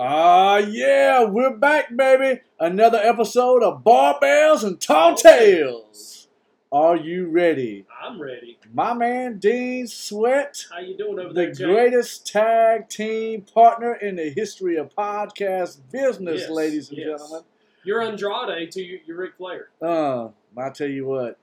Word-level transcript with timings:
Ah, 0.00 0.58
yeah, 0.58 1.24
we're 1.24 1.56
back, 1.56 1.94
baby. 1.96 2.40
Another 2.60 2.98
episode 2.98 3.64
of 3.64 3.82
Barbells 3.82 4.62
and 4.62 4.80
Tall 4.80 5.16
Tales. 5.16 6.28
Are 6.70 6.94
you 6.96 7.26
ready? 7.28 7.84
I'm 8.00 8.20
ready. 8.22 8.58
My 8.72 8.94
man 8.94 9.38
Dean 9.38 9.88
Sweat, 9.88 10.66
How 10.70 10.78
you 10.78 10.96
doing 10.96 11.18
over 11.18 11.28
the 11.30 11.34
there, 11.34 11.52
Jay? 11.52 11.64
greatest 11.64 12.26
tag 12.30 12.88
team 12.88 13.42
partner 13.42 13.94
in 13.94 14.14
the 14.16 14.30
history 14.30 14.76
of 14.76 14.94
podcast 14.94 15.78
business, 15.90 16.42
Yes, 16.42 16.50
ladies 16.50 16.88
and 16.90 16.98
yes. 16.98 17.06
gentlemen. 17.20 17.42
You're 17.84 18.02
Andrade 18.02 18.70
to 18.72 18.80
your, 18.82 18.98
your 19.04 19.16
Ric 19.16 19.32
Flair. 19.36 19.68
Uh, 19.82 20.28
I 20.56 20.70
tell 20.70 20.86
you 20.88 21.06
what. 21.06 21.38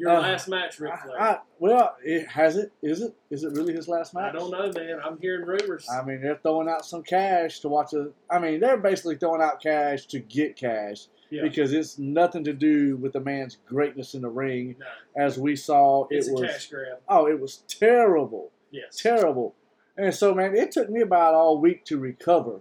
Your 0.00 0.10
Uh, 0.12 0.20
last 0.22 0.48
match, 0.48 0.80
Ric 0.80 0.96
Flair. 0.98 1.20
I, 1.20 1.38
well, 1.58 1.94
it 2.02 2.26
has 2.28 2.56
it. 2.56 2.72
Is 2.82 3.02
it? 3.02 3.14
Is 3.30 3.44
it 3.44 3.52
really 3.52 3.74
his 3.74 3.86
last 3.86 4.14
match? 4.14 4.34
I 4.34 4.38
don't 4.38 4.50
know, 4.50 4.70
man. 4.74 4.98
I'm 5.04 5.18
hearing 5.20 5.46
rumors. 5.46 5.86
I 5.90 6.02
mean, 6.04 6.22
they're 6.22 6.36
throwing 6.42 6.68
out 6.68 6.86
some 6.86 7.02
cash 7.02 7.60
to 7.60 7.68
watch 7.68 7.92
a. 7.92 8.10
I 8.30 8.38
mean, 8.38 8.60
they're 8.60 8.78
basically 8.78 9.16
throwing 9.16 9.42
out 9.42 9.60
cash 9.62 10.06
to 10.06 10.18
get 10.20 10.56
cash 10.56 11.06
yeah. 11.30 11.42
because 11.42 11.72
it's 11.74 11.98
nothing 11.98 12.44
to 12.44 12.52
do 12.54 12.96
with 12.96 13.12
the 13.12 13.20
man's 13.20 13.58
greatness 13.66 14.14
in 14.14 14.22
the 14.22 14.30
ring. 14.30 14.76
no, 14.78 15.22
As 15.22 15.38
we 15.38 15.54
saw, 15.54 16.06
it 16.10 16.16
it's 16.16 16.28
a 16.28 16.32
was 16.32 16.42
cash 16.50 16.66
grab. 16.70 16.98
oh, 17.08 17.26
it 17.26 17.38
was 17.38 17.58
terrible, 17.68 18.50
Yes. 18.70 18.96
terrible. 19.00 19.54
And 19.96 20.14
so, 20.14 20.34
man, 20.34 20.56
it 20.56 20.70
took 20.72 20.88
me 20.88 21.02
about 21.02 21.34
all 21.34 21.58
week 21.60 21.84
to 21.86 21.98
recover 21.98 22.60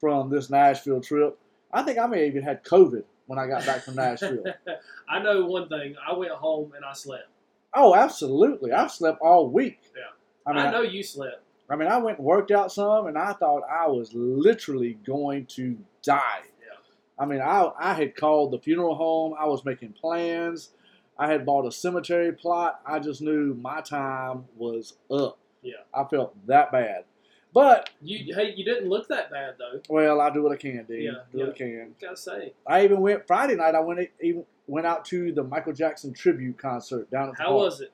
from 0.00 0.30
this 0.30 0.50
Nashville 0.50 1.00
trip. 1.00 1.38
I 1.72 1.82
think 1.82 1.98
I 1.98 2.06
may 2.06 2.20
have 2.24 2.28
even 2.34 2.42
had 2.42 2.64
COVID 2.64 3.04
when 3.30 3.38
I 3.38 3.46
got 3.46 3.64
back 3.64 3.84
from 3.84 3.94
Nashville. 3.94 4.42
I 5.08 5.22
know 5.22 5.46
one 5.46 5.68
thing. 5.68 5.94
I 6.04 6.12
went 6.14 6.32
home 6.32 6.72
and 6.74 6.84
I 6.84 6.92
slept. 6.92 7.28
oh, 7.76 7.94
absolutely, 7.94 8.72
I've 8.72 8.90
slept 8.90 9.20
all 9.20 9.48
week. 9.48 9.78
Yeah. 9.96 10.02
I 10.44 10.50
I, 10.50 10.62
mean, 10.64 10.72
know 10.72 10.82
you 10.82 11.04
slept. 11.04 11.40
I 11.70 11.76
mean, 11.76 11.86
I 11.86 11.98
went 11.98 12.18
and 12.18 12.26
worked 12.26 12.50
out 12.50 12.72
some, 12.72 13.06
and 13.06 13.16
I 13.16 13.32
thought 13.34 13.62
I 13.70 13.86
was 13.86 14.10
literally 14.14 14.98
going 15.06 15.46
to 15.50 15.78
die. 16.02 16.40
Yeah. 16.60 16.76
I 17.20 17.24
mean, 17.24 17.40
I, 17.40 17.70
I 17.78 17.94
had 17.94 18.16
called 18.16 18.50
the 18.50 18.58
funeral 18.58 18.96
home. 18.96 19.34
I 19.38 19.46
was 19.46 19.64
making 19.64 19.92
plans. 19.92 20.70
I 21.16 21.30
had 21.30 21.46
bought 21.46 21.68
a 21.68 21.70
cemetery 21.70 22.32
plot. 22.32 22.80
I 22.84 22.98
just 22.98 23.22
knew 23.22 23.54
my 23.54 23.80
time 23.80 24.46
was 24.56 24.94
up. 25.08 25.38
Yeah. 25.62 25.74
I 25.94 26.02
felt 26.02 26.34
that 26.48 26.72
bad. 26.72 27.04
But, 27.52 27.90
You 28.00 28.34
hey, 28.34 28.54
you 28.56 28.64
didn't 28.64 28.88
look 28.88 29.08
that 29.08 29.30
bad 29.30 29.54
though. 29.58 29.80
well, 29.88 30.20
I 30.20 30.30
do 30.32 30.42
what 30.42 30.52
I 30.52 30.56
can, 30.56 30.84
dude. 30.84 31.02
Yeah, 31.02 31.10
do 31.32 31.38
what 31.40 31.48
I 31.50 31.52
can. 31.58 31.94
Gotta 32.00 32.16
say. 32.16 32.52
I 32.66 32.84
even 32.84 33.00
went 33.00 33.26
Friday 33.26 33.56
night. 33.56 33.74
I 33.74 33.80
went 33.80 34.08
even 34.22 34.44
went 34.66 34.86
out 34.86 35.04
to 35.06 35.32
the 35.32 35.42
Michael 35.42 35.72
Jackson 35.72 36.12
tribute 36.12 36.58
concert 36.58 37.10
down 37.10 37.28
at 37.30 37.36
the 37.36 37.42
How 37.42 37.54
was 37.56 37.80
it? 37.80 37.92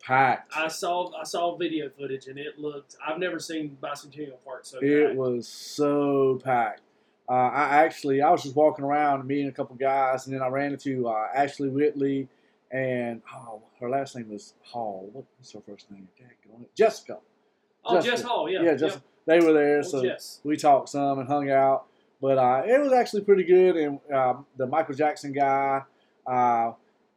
packed? 0.00 0.52
I 0.56 0.68
saw 0.68 1.12
I 1.18 1.24
saw 1.24 1.56
video 1.56 1.90
footage 1.90 2.26
and 2.26 2.38
it 2.38 2.58
looked. 2.58 2.96
I've 3.06 3.18
never 3.18 3.38
seen 3.38 3.76
Bicentennial 3.82 4.38
Park 4.44 4.64
so 4.64 4.78
It 4.80 5.06
packed. 5.08 5.16
was 5.16 5.46
so 5.48 6.40
packed. 6.42 6.82
Uh, 7.28 7.32
I 7.34 7.84
actually, 7.84 8.22
I 8.22 8.30
was 8.30 8.42
just 8.42 8.56
walking 8.56 8.86
around, 8.86 9.26
me 9.26 9.40
and 9.42 9.50
a 9.50 9.52
couple 9.52 9.76
guys, 9.76 10.26
and 10.26 10.34
then 10.34 10.40
I 10.42 10.48
ran 10.48 10.72
into 10.72 11.06
uh, 11.08 11.26
Ashley 11.34 11.68
Whitley, 11.68 12.26
and 12.70 13.20
oh, 13.34 13.60
her 13.80 13.90
last 13.90 14.16
name 14.16 14.30
was 14.30 14.54
Hall. 14.62 15.10
What's 15.12 15.52
her 15.52 15.60
first 15.60 15.90
name? 15.90 16.08
Jessica. 16.74 17.18
Oh, 17.88 17.94
Jessica. 17.96 18.10
Jess 18.16 18.22
Hall. 18.22 18.50
Yeah. 18.50 18.62
Yeah, 18.62 18.74
Jessica. 18.74 19.02
They 19.26 19.40
were 19.40 19.52
there, 19.52 19.82
so 19.82 20.02
Jess. 20.02 20.40
we 20.44 20.56
talked 20.56 20.88
some 20.88 21.18
and 21.18 21.28
hung 21.28 21.50
out. 21.50 21.84
But 22.20 22.38
uh, 22.38 22.62
it 22.66 22.80
was 22.80 22.92
actually 22.92 23.22
pretty 23.22 23.44
good. 23.44 23.76
And 23.76 24.00
uh, 24.12 24.34
the 24.56 24.66
Michael 24.66 24.94
Jackson 24.94 25.32
guy, 25.32 25.82
uh, 26.26 26.72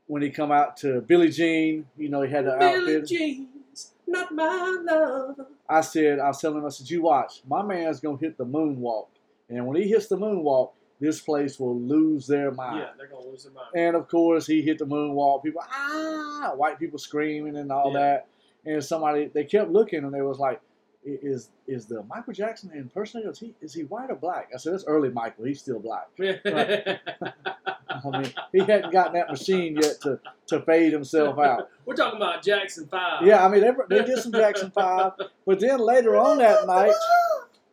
when 0.08 0.22
he 0.22 0.30
come 0.30 0.52
out 0.52 0.78
to 0.78 1.02
Billie 1.02 1.32
Jean, 1.32 1.86
you 1.98 2.10
know, 2.10 2.22
he 2.22 2.30
had 2.32 2.46
the 2.46 2.56
Billie 2.60 2.96
outfit. 2.98 3.08
Jean's 3.08 3.94
not 4.08 4.34
my 4.34 4.78
love. 4.84 5.38
I 5.70 5.82
said, 5.82 6.20
I 6.20 6.28
was 6.28 6.42
telling 6.42 6.58
him, 6.58 6.66
I 6.66 6.70
said, 6.70 6.90
you 6.90 7.02
watch, 7.02 7.42
my 7.48 7.64
man's 7.64 8.02
gonna 8.02 8.18
hit 8.18 8.38
the 8.38 8.46
moonwalk, 8.46 9.08
and 9.50 9.66
when 9.66 9.78
he 9.82 9.88
hits 9.88 10.08
the 10.08 10.18
moonwalk, 10.18 10.72
this 11.00 11.22
place 11.22 11.58
will 11.60 11.80
lose 11.80 12.28
their 12.28 12.52
mind. 12.52 12.80
Yeah, 12.80 12.90
they're 12.98 13.08
gonna 13.08 13.26
lose 13.26 13.44
their 13.46 13.54
mind. 13.54 13.68
And 13.74 13.96
of 13.96 14.10
course, 14.10 14.46
he 14.46 14.62
hit 14.62 14.78
the 14.80 14.86
moonwalk. 14.86 15.44
People, 15.44 15.64
ah, 15.66 16.52
white 16.56 16.78
people 16.78 17.00
screaming 17.00 17.56
and 17.56 17.72
all 17.72 17.94
Yeah. 17.94 18.00
that. 18.00 18.28
And 18.66 18.84
somebody, 18.84 19.30
they 19.34 19.44
kept 19.44 19.72
looking, 19.72 20.04
and 20.04 20.14
they 20.14 20.22
was 20.22 20.38
like, 20.40 20.62
"Is 21.04 21.50
is 21.68 21.88
the 21.88 22.04
Michael 22.04 22.34
Jackson 22.34 22.72
impersonator? 22.76 23.32
Is 23.32 23.40
he 23.40 23.56
is 23.62 23.74
he 23.74 23.84
white 23.84 24.12
or 24.12 24.16
black?" 24.16 24.50
I 24.54 24.58
said, 24.58 24.74
"That's 24.74 24.86
early 24.86 25.10
Michael. 25.10 25.46
He's 25.46 25.62
still 25.62 25.80
black." 25.80 26.10
I 28.06 28.20
mean, 28.20 28.34
he 28.52 28.60
hadn't 28.60 28.92
gotten 28.92 29.14
that 29.14 29.30
machine 29.30 29.76
yet 29.76 30.02
to 30.02 30.20
to 30.48 30.62
fade 30.62 30.94
himself 30.94 31.38
out. 31.40 31.70
We're 31.86 31.96
talking 31.96 32.18
about 32.18 32.44
Jackson 32.44 32.88
Five. 32.88 33.26
Yeah, 33.26 33.46
I 33.46 33.50
mean, 33.50 33.62
they, 33.62 33.72
they 33.90 34.06
did 34.06 34.20
some 34.20 34.32
Jackson 34.32 34.72
Five, 34.72 35.14
but 35.46 35.60
then 35.60 35.80
later 35.80 36.16
on 36.18 36.38
that 36.38 36.68
night, 36.68 36.94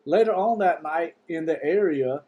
later 0.05 0.35
on 0.35 0.59
that 0.59 0.83
night 0.83 1.17
in 1.29 1.47
the 1.47 1.63
area, 1.65 2.23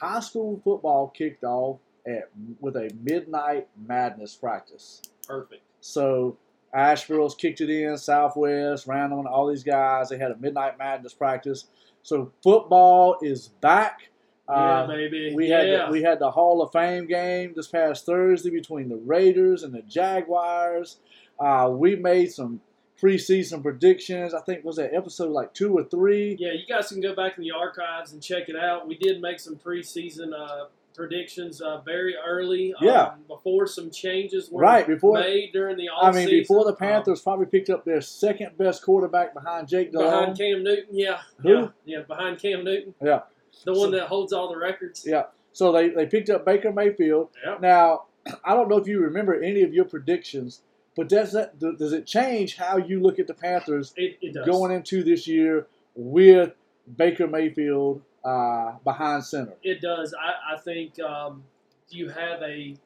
high 0.00 0.20
school 0.20 0.60
football 0.64 1.08
kicked 1.08 1.44
off 1.44 1.78
at 2.06 2.30
with 2.60 2.76
a 2.76 2.90
midnight 3.02 3.68
madness 3.76 4.34
practice. 4.34 5.02
Perfect. 5.26 5.62
So 5.80 6.36
Asheville's 6.74 7.34
kicked 7.34 7.60
it 7.60 7.70
in, 7.70 7.96
Southwest, 7.96 8.86
Random, 8.86 9.26
all 9.26 9.46
these 9.48 9.64
guys. 9.64 10.08
They 10.10 10.18
had 10.18 10.30
a 10.30 10.36
midnight 10.36 10.78
madness 10.78 11.14
practice. 11.14 11.66
So 12.02 12.32
football 12.42 13.16
is 13.22 13.48
back. 13.48 14.10
Yeah, 14.48 14.54
Uh, 14.54 14.86
baby. 14.86 15.32
we 15.34 15.48
yeah. 15.48 15.58
had 15.62 15.88
the, 15.88 15.92
we 15.92 16.02
had 16.02 16.18
the 16.18 16.30
Hall 16.30 16.62
of 16.62 16.72
Fame 16.72 17.06
game 17.06 17.52
this 17.54 17.68
past 17.68 18.06
Thursday 18.06 18.50
between 18.50 18.88
the 18.88 18.96
Raiders 18.96 19.62
and 19.62 19.74
the 19.74 19.82
Jaguars. 19.82 20.98
Uh, 21.38 21.68
we 21.72 21.96
made 21.96 22.32
some 22.32 22.60
preseason 23.00 23.62
predictions. 23.62 24.34
I 24.34 24.40
think 24.40 24.64
was 24.64 24.76
that 24.76 24.94
episode 24.94 25.30
like 25.30 25.54
two 25.54 25.72
or 25.76 25.84
three. 25.84 26.36
yeah, 26.38 26.52
you 26.52 26.66
guys 26.68 26.88
can 26.88 27.00
go 27.00 27.14
back 27.14 27.36
in 27.38 27.44
the 27.44 27.50
archives 27.52 28.12
and 28.12 28.22
check 28.22 28.48
it 28.48 28.56
out. 28.56 28.88
We 28.88 28.96
did 28.96 29.20
make 29.20 29.38
some 29.38 29.56
preseason 29.56 30.32
uh, 30.34 30.66
predictions 30.98 31.60
uh, 31.62 31.80
very 31.86 32.14
early. 32.16 32.74
Yeah. 32.82 33.02
Um, 33.12 33.20
before 33.28 33.66
some 33.68 33.90
changes 33.90 34.50
were 34.50 34.60
Right, 34.60 34.86
before- 34.86 35.14
made 35.20 35.52
during 35.52 35.76
the 35.76 35.88
offseason. 35.88 36.02
I 36.04 36.12
mean, 36.12 36.28
before 36.28 36.64
the 36.64 36.72
Um, 36.72 36.76
Panthers 36.76 37.22
probably 37.22 37.46
picked 37.46 37.70
up 37.70 37.84
their 37.84 38.00
second 38.00 38.58
best 38.58 38.82
quarterback 38.82 39.32
behind 39.32 39.68
Jake 39.68 39.92
Delhomme. 39.92 40.10
behind 40.34 40.38
Cam 40.38 40.64
Newton, 40.64 40.86
yeah, 40.98 41.20
Who? 41.42 41.48
yeah, 41.48 41.68
yeah, 41.84 42.00
behind 42.02 42.38
Cam 42.40 42.64
Newton, 42.64 42.94
Yeah. 43.00 43.20
the 43.64 43.74
So- 43.74 43.80
one 43.80 43.92
that 43.92 44.08
holds 44.08 44.32
all 44.32 44.48
the 44.48 44.58
records. 44.58 45.06
Yeah. 45.06 45.26
So 45.52 45.72
they, 45.72 45.88
they 45.88 46.06
picked 46.06 46.28
up 46.30 46.44
Baker 46.44 46.72
Mayfield. 46.72 47.28
Yeah. 47.44 47.56
Now, 47.60 48.06
I 48.44 48.54
don't 48.54 48.68
know 48.68 48.76
if 48.76 48.86
you 48.88 49.00
remember 49.00 49.40
any 49.40 49.62
of 49.62 49.72
your 49.72 49.84
predictions, 49.84 50.62
but 50.96 51.08
does 51.08 51.30
that 51.32 51.58
does 51.60 51.92
it 51.92 52.06
change 52.06 52.56
how 52.56 52.76
you 52.76 53.00
look 53.00 53.20
at 53.20 53.28
the 53.28 53.34
Panthers 53.34 53.94
It, 53.96 54.18
it 54.20 54.44
going 54.44 54.72
into 54.72 55.04
this 55.04 55.28
year 55.28 55.66
with 55.94 56.54
Baker 56.96 57.26
Mayfield 57.28 58.02
uh, 58.28 58.76
behind 58.84 59.24
center? 59.24 59.54
It 59.62 59.80
does. 59.80 60.14
I, 60.14 60.54
I 60.54 60.58
think 60.58 60.98
um, 61.00 61.44
you 61.90 62.08
have 62.08 62.42
a 62.42 62.76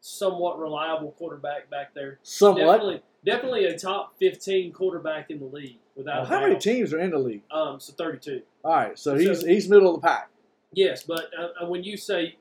somewhat 0.00 0.58
reliable 0.58 1.12
quarterback 1.12 1.70
back 1.70 1.94
there. 1.94 2.18
Somewhat. 2.22 2.58
Definitely, 2.72 3.02
definitely 3.24 3.64
a 3.66 3.78
top 3.78 4.14
fifteen 4.18 4.72
quarterback 4.72 5.30
in 5.30 5.38
the 5.38 5.44
league 5.46 5.78
without 5.96 6.22
Well, 6.22 6.40
how 6.40 6.46
many 6.46 6.58
teams 6.58 6.92
are 6.92 6.98
in 7.00 7.10
the 7.10 7.18
league? 7.18 7.42
Um, 7.50 7.78
so 7.80 7.92
thirty-two. 7.92 8.42
All 8.64 8.72
right, 8.74 8.98
so 8.98 9.16
he's 9.16 9.40
So- 9.40 9.46
he's 9.46 9.68
middle 9.68 9.94
of 9.94 10.00
the 10.00 10.06
pack. 10.06 10.30
Yes, 10.72 11.02
but 11.02 11.30
uh, 11.38 11.64
uh, 11.64 11.68
when 11.68 11.82
you 11.84 11.96
say 11.96 12.36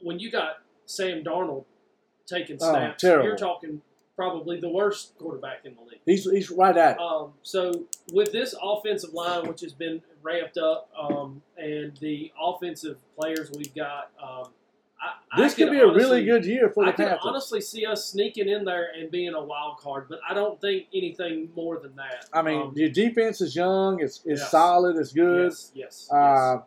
when 0.00 0.18
you 0.18 0.30
got 0.30 0.56
Sam 0.86 1.22
Darnold 1.24 1.64
taking 2.26 2.56
Oh, 2.60 2.70
snaps, 2.70 3.02
terrible. 3.02 3.26
you're 3.26 3.36
talking 3.36 3.82
probably 4.16 4.60
the 4.60 4.68
worst 4.68 5.16
quarterback 5.18 5.64
in 5.64 5.74
the 5.74 5.80
league. 5.82 6.00
He's 6.06 6.24
he's 6.30 6.50
right 6.50 6.76
at 6.76 6.96
it. 6.96 7.00
Um, 7.00 7.32
so 7.42 7.84
with 8.12 8.32
this 8.32 8.54
offensive 8.62 9.12
line, 9.14 9.46
which 9.48 9.60
has 9.62 9.72
been 9.72 10.02
ramped 10.22 10.58
up, 10.58 10.90
um, 10.98 11.42
and 11.56 11.96
the 11.98 12.32
offensive 12.40 12.98
players 13.18 13.50
we've 13.56 13.74
got, 13.74 14.10
um, 14.22 14.52
I, 15.02 15.40
this 15.40 15.54
I 15.54 15.56
could 15.56 15.70
be 15.70 15.78
a 15.78 15.86
really 15.86 16.24
good 16.24 16.44
year 16.44 16.68
for 16.68 16.84
the 16.84 16.90
I 16.92 16.94
Panthers. 16.94 17.20
honestly 17.22 17.60
see 17.62 17.86
us 17.86 18.04
sneaking 18.04 18.48
in 18.48 18.64
there 18.66 18.88
and 18.98 19.10
being 19.10 19.32
a 19.32 19.42
wild 19.42 19.78
card, 19.78 20.06
but 20.10 20.18
I 20.28 20.34
don't 20.34 20.60
think 20.60 20.88
anything 20.94 21.48
more 21.56 21.78
than 21.78 21.96
that. 21.96 22.26
I 22.34 22.42
mean, 22.42 22.60
Um, 22.60 22.72
your 22.76 22.90
defense 22.90 23.40
is 23.40 23.56
young. 23.56 24.00
It's 24.02 24.18
it's 24.26 24.40
Yes. 24.42 24.50
solid. 24.50 24.96
It's 24.96 25.12
good. 25.12 25.44
yes, 25.52 25.72
yes, 25.74 26.08
yes. 26.10 26.12
Uh, 26.12 26.62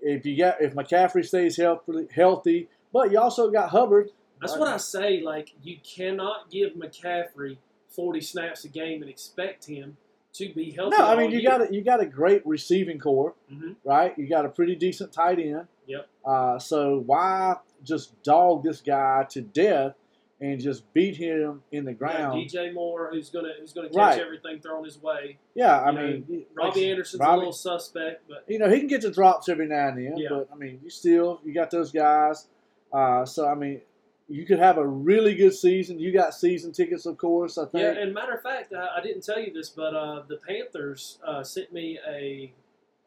if 0.00 0.24
you 0.24 0.38
got 0.38 0.62
if 0.62 0.74
McCaffrey 0.74 1.26
stays 1.26 1.56
healthy, 1.58 2.06
healthy, 2.14 2.68
but 2.92 3.10
you 3.12 3.18
also 3.20 3.50
got 3.50 3.68
Hubbard. 3.70 4.10
That's 4.40 4.56
what 4.56 4.68
I 4.68 4.76
say. 4.76 5.20
Like 5.20 5.52
you 5.62 5.78
cannot 5.82 6.50
give 6.50 6.72
McCaffrey 6.74 7.58
forty 7.88 8.20
snaps 8.20 8.64
a 8.64 8.68
game 8.68 9.02
and 9.02 9.10
expect 9.10 9.66
him 9.66 9.96
to 10.34 10.52
be 10.54 10.70
healthy. 10.70 10.96
No, 10.96 11.06
I 11.06 11.16
mean 11.16 11.30
you 11.30 11.38
year. 11.40 11.50
got 11.50 11.68
a, 11.70 11.74
you 11.74 11.82
got 11.82 12.00
a 12.00 12.06
great 12.06 12.46
receiving 12.46 12.98
core, 12.98 13.34
Mhm. 13.52 13.76
right? 13.84 14.16
You 14.18 14.28
got 14.28 14.44
a 14.44 14.48
pretty 14.48 14.76
decent 14.76 15.12
tight 15.12 15.38
end. 15.38 15.66
Yep. 15.86 16.06
Uh, 16.24 16.58
so 16.58 16.98
why 17.06 17.56
just 17.82 18.22
dog 18.22 18.62
this 18.62 18.80
guy 18.80 19.24
to 19.30 19.40
death 19.40 19.94
and 20.40 20.60
just 20.60 20.92
beat 20.92 21.16
him 21.16 21.62
in 21.72 21.84
the 21.84 21.90
Yeah, 21.92 21.96
ground? 21.96 22.34
DJ 22.48 22.72
Moore, 22.72 23.08
who's 23.10 23.30
gonna 23.30 23.54
who's 23.58 23.72
gonna 23.72 23.88
catch 23.88 23.96
Right. 23.96 24.20
everything 24.20 24.60
thrown 24.60 24.84
his 24.84 25.02
way. 25.02 25.38
Yeah, 25.54 25.80
I 25.80 25.90
You 25.90 25.96
know, 25.96 26.02
mean, 26.28 26.46
Robbie 26.54 26.80
like, 26.82 26.90
Anderson's 26.90 27.20
Robbie- 27.20 27.32
a 27.32 27.36
little 27.38 27.52
suspect, 27.52 28.22
but 28.28 28.44
you 28.46 28.58
know, 28.58 28.68
he 28.68 28.78
can 28.78 28.86
get 28.88 29.00
the 29.00 29.10
drops 29.10 29.48
every 29.48 29.66
now 29.66 29.88
and 29.88 29.98
then, 29.98 30.16
Yeah. 30.18 30.28
but 30.30 30.48
I 30.52 30.56
mean, 30.56 30.80
you 30.84 30.90
still 30.90 31.40
you 31.44 31.52
got 31.54 31.70
those 31.70 31.90
guys. 31.90 32.46
Uh, 32.92 33.24
so 33.24 33.48
I 33.48 33.54
mean, 33.54 33.80
you 34.28 34.44
could 34.44 34.58
have 34.58 34.76
a 34.76 34.86
really 34.86 35.34
good 35.34 35.54
season. 35.54 35.98
You 35.98 36.12
got 36.12 36.34
season 36.34 36.72
tickets, 36.72 37.06
of 37.06 37.16
course. 37.16 37.56
I 37.56 37.64
think. 37.64 37.82
yeah. 37.82 38.02
And 38.02 38.12
matter 38.12 38.34
of 38.34 38.42
fact, 38.42 38.74
I, 38.74 38.98
I 38.98 39.02
didn't 39.02 39.22
tell 39.24 39.40
you 39.40 39.52
this, 39.52 39.70
but 39.70 39.94
uh, 39.94 40.22
the 40.28 40.36
Panthers 40.46 41.18
uh, 41.26 41.42
sent 41.42 41.72
me 41.72 41.98
a 42.08 42.52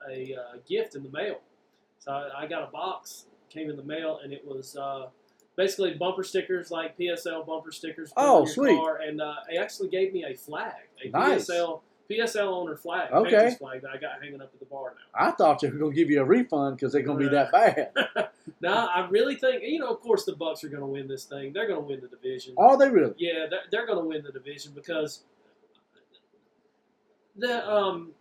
a 0.09 0.35
uh, 0.35 0.57
gift 0.67 0.95
in 0.95 1.03
the 1.03 1.09
mail. 1.11 1.39
So 1.99 2.11
I, 2.11 2.43
I 2.43 2.47
got 2.47 2.63
a 2.63 2.71
box 2.71 3.25
came 3.49 3.69
in 3.69 3.75
the 3.75 3.83
mail, 3.83 4.19
and 4.23 4.33
it 4.33 4.43
was 4.45 4.75
uh, 4.75 5.07
basically 5.55 5.93
bumper 5.93 6.23
stickers 6.23 6.71
like 6.71 6.97
PSL 6.97 7.45
bumper 7.45 7.71
stickers. 7.71 8.11
Oh, 8.17 8.45
sweet. 8.45 8.77
Car, 8.77 8.97
and 8.97 9.21
uh, 9.21 9.35
they 9.49 9.57
actually 9.57 9.89
gave 9.89 10.13
me 10.13 10.25
a 10.25 10.35
flag, 10.35 10.73
a 11.05 11.09
Nice. 11.09 11.47
PSL 11.49 11.81
PSL 12.11 12.47
owner 12.47 12.75
flag, 12.75 13.11
Okay. 13.11 13.31
Panthers 13.31 13.57
flag 13.57 13.81
that 13.83 13.91
I 13.91 13.97
got 13.97 14.21
hanging 14.21 14.41
up 14.41 14.51
at 14.53 14.59
the 14.59 14.65
bar 14.65 14.93
now. 14.95 15.27
I 15.27 15.31
thought 15.31 15.59
they 15.61 15.69
were 15.69 15.77
going 15.77 15.91
to 15.91 15.95
give 15.95 16.09
you 16.09 16.21
a 16.21 16.25
refund 16.25 16.75
because 16.77 16.91
they're 16.93 17.01
going 17.03 17.19
to 17.19 17.23
be 17.25 17.29
that 17.35 17.51
bad. 17.51 18.29
Now 18.59 18.87
I 18.87 19.07
really 19.07 19.35
think 19.35 19.63
you 19.63 19.79
know, 19.79 19.89
of 19.89 20.01
course, 20.01 20.25
the 20.25 20.35
Bucks 20.35 20.63
are 20.63 20.67
going 20.69 20.81
to 20.81 20.87
win 20.87 21.07
this 21.07 21.25
thing. 21.25 21.53
They're 21.53 21.67
going 21.67 21.79
to 21.81 21.87
win 21.87 22.01
the 22.01 22.07
division. 22.07 22.53
Are 22.57 22.77
they 22.77 22.89
really? 22.89 23.13
Yeah, 23.17 23.45
they're, 23.49 23.59
they're 23.71 23.85
going 23.85 23.99
to 23.99 24.05
win 24.05 24.23
the 24.23 24.31
division 24.31 24.73
because 24.75 25.21
the 27.37 27.67
um 27.71 28.11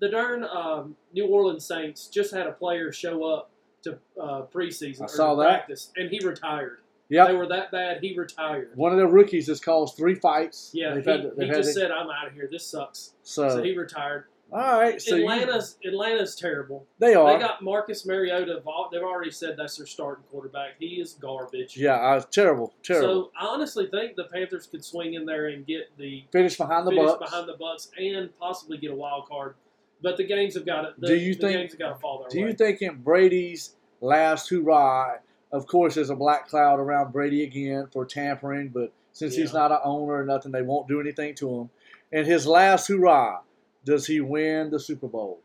the 0.00 0.08
darn 0.08 0.44
um, 0.44 0.96
New 1.12 1.26
Orleans 1.26 1.64
Saints 1.64 2.06
just 2.06 2.32
had 2.32 2.46
a 2.46 2.52
player 2.52 2.92
show 2.92 3.24
up 3.24 3.50
to 3.82 3.98
uh, 4.20 4.42
preseason 4.52 5.02
I 5.02 5.06
saw 5.06 5.34
that. 5.36 5.48
practice, 5.48 5.92
and 5.96 6.10
he 6.10 6.24
retired. 6.24 6.78
Yeah, 7.08 7.26
they 7.26 7.34
were 7.34 7.46
that 7.48 7.70
bad. 7.72 7.98
He 8.02 8.16
retired. 8.18 8.70
One 8.74 8.92
of 8.92 8.98
the 8.98 9.06
rookies 9.06 9.46
has 9.48 9.60
caused 9.60 9.96
three 9.96 10.14
fights. 10.14 10.70
Yeah, 10.74 10.94
They've 10.94 11.04
he, 11.04 11.10
had, 11.10 11.20
he 11.20 11.30
they've 11.36 11.48
had 11.48 11.56
just 11.56 11.74
said, 11.74 11.90
"I'm 11.90 12.10
out 12.10 12.26
of 12.26 12.34
here. 12.34 12.48
This 12.50 12.66
sucks." 12.66 13.14
so. 13.22 13.48
So 13.48 13.62
he 13.62 13.76
retired. 13.76 14.24
all 14.52 14.78
right. 14.80 15.00
So 15.00 15.14
you- 15.16 15.22
Atlanta's 15.22 15.78
Atlanta's 15.86 16.34
terrible. 16.36 16.86
they 16.98 17.14
are. 17.14 17.32
They 17.32 17.38
got 17.38 17.62
Marcus 17.62 18.04
Mariota. 18.06 18.62
They've 18.92 19.02
already 19.02 19.30
said 19.30 19.56
that's 19.56 19.76
their 19.78 19.86
starting 19.86 20.24
quarterback. 20.30 20.72
He 20.78 21.00
is 21.00 21.14
garbage. 21.14 21.76
yeah, 21.78 21.94
I 21.96 22.14
was 22.14 22.26
terrible. 22.26 22.74
Terrible. 22.82 23.24
So 23.24 23.30
I 23.40 23.46
honestly 23.46 23.86
think 23.90 24.16
the 24.16 24.24
Panthers 24.24 24.66
could 24.66 24.84
swing 24.84 25.14
in 25.14 25.24
there 25.24 25.46
and 25.48 25.66
get 25.66 25.90
the 25.96 26.24
Finish 26.30 26.56
behind 26.58 26.86
the 26.86 26.90
finish 26.90 27.06
Bucks. 27.06 27.30
behind 27.30 27.48
the 27.48 27.56
Bucks 27.58 27.90
and 27.98 28.38
possibly 28.38 28.76
get 28.78 28.90
a 28.90 28.94
wild 28.94 29.26
card. 29.28 29.54
But 30.02 30.16
the 30.18 30.24
games 30.24 30.54
have 30.54 30.64
got 30.66 30.82
to. 30.82 30.94
The, 30.98 31.06
Do 31.08 31.14
you 31.16 31.34
the 31.34 31.40
think- 31.40 31.52
games 31.58 31.72
have 31.72 31.78
got 31.78 31.88
to 31.94 32.00
fall 32.00 32.18
their 32.20 32.28
Do 32.28 32.40
way? 32.42 32.48
you 32.48 32.52
think 32.54 32.82
in 32.82 32.96
Brady's 33.02 33.74
last 34.00 34.48
hurrah, 34.50 35.16
of 35.52 35.66
course, 35.66 35.94
there's 35.94 36.10
a 36.10 36.16
black 36.16 36.48
cloud 36.48 36.78
around 36.78 37.12
Brady 37.12 37.42
again 37.42 37.88
for 37.92 38.04
tampering, 38.04 38.68
but 38.68 38.92
since 39.12 39.34
he's 39.34 39.52
not 39.52 39.72
an 39.72 39.78
owner 39.82 40.12
or 40.12 40.24
nothing, 40.24 40.52
they 40.52 40.62
won't 40.62 40.88
do 40.88 41.00
anything 41.00 41.34
to 41.36 41.60
him. 41.60 41.70
And 42.12 42.26
his 42.26 42.46
last 42.46 42.88
hurrah, 42.88 43.40
does 43.84 44.06
he 44.06 44.20
win 44.20 44.70
the 44.70 44.78
Super 44.78 45.08
Bowl? 45.08 45.40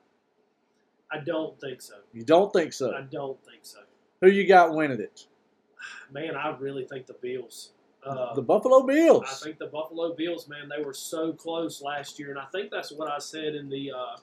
I 1.12 1.20
don't 1.20 1.60
think 1.60 1.82
so. 1.82 1.96
You 2.12 2.24
don't 2.24 2.52
think 2.52 2.74
so? 2.74 2.94
I 2.94 3.02
don't 3.02 3.44
think 3.46 3.60
so. 3.64 3.80
Who 4.22 4.30
you 4.30 4.48
got 4.48 4.74
winning 4.74 5.00
it? 5.00 5.28
Man, 6.12 6.36
I 6.36 6.56
really 6.58 6.86
think 6.86 7.08
the 7.08 7.14
Bills. 7.14 7.72
Uh, 8.06 8.34
the 8.34 8.42
Buffalo 8.42 8.86
Bills. 8.86 9.26
I 9.30 9.46
think 9.46 9.60
the 9.60 9.68
Buffalo 9.68 10.14
Bills, 10.14 10.48
man, 10.48 10.70
they 10.70 10.84
were 10.84 10.94
so 10.94 11.32
close 11.32 11.82
last 11.82 12.20
year, 12.20 12.32
and 12.32 12.40
I 12.40 12.46
think 12.52 12.70
that's 12.70 12.92
what 12.92 13.10
I 13.10 13.20
said 13.20 13.56
in 13.56 13.70
the 13.70 13.92
uh, 13.92 14.18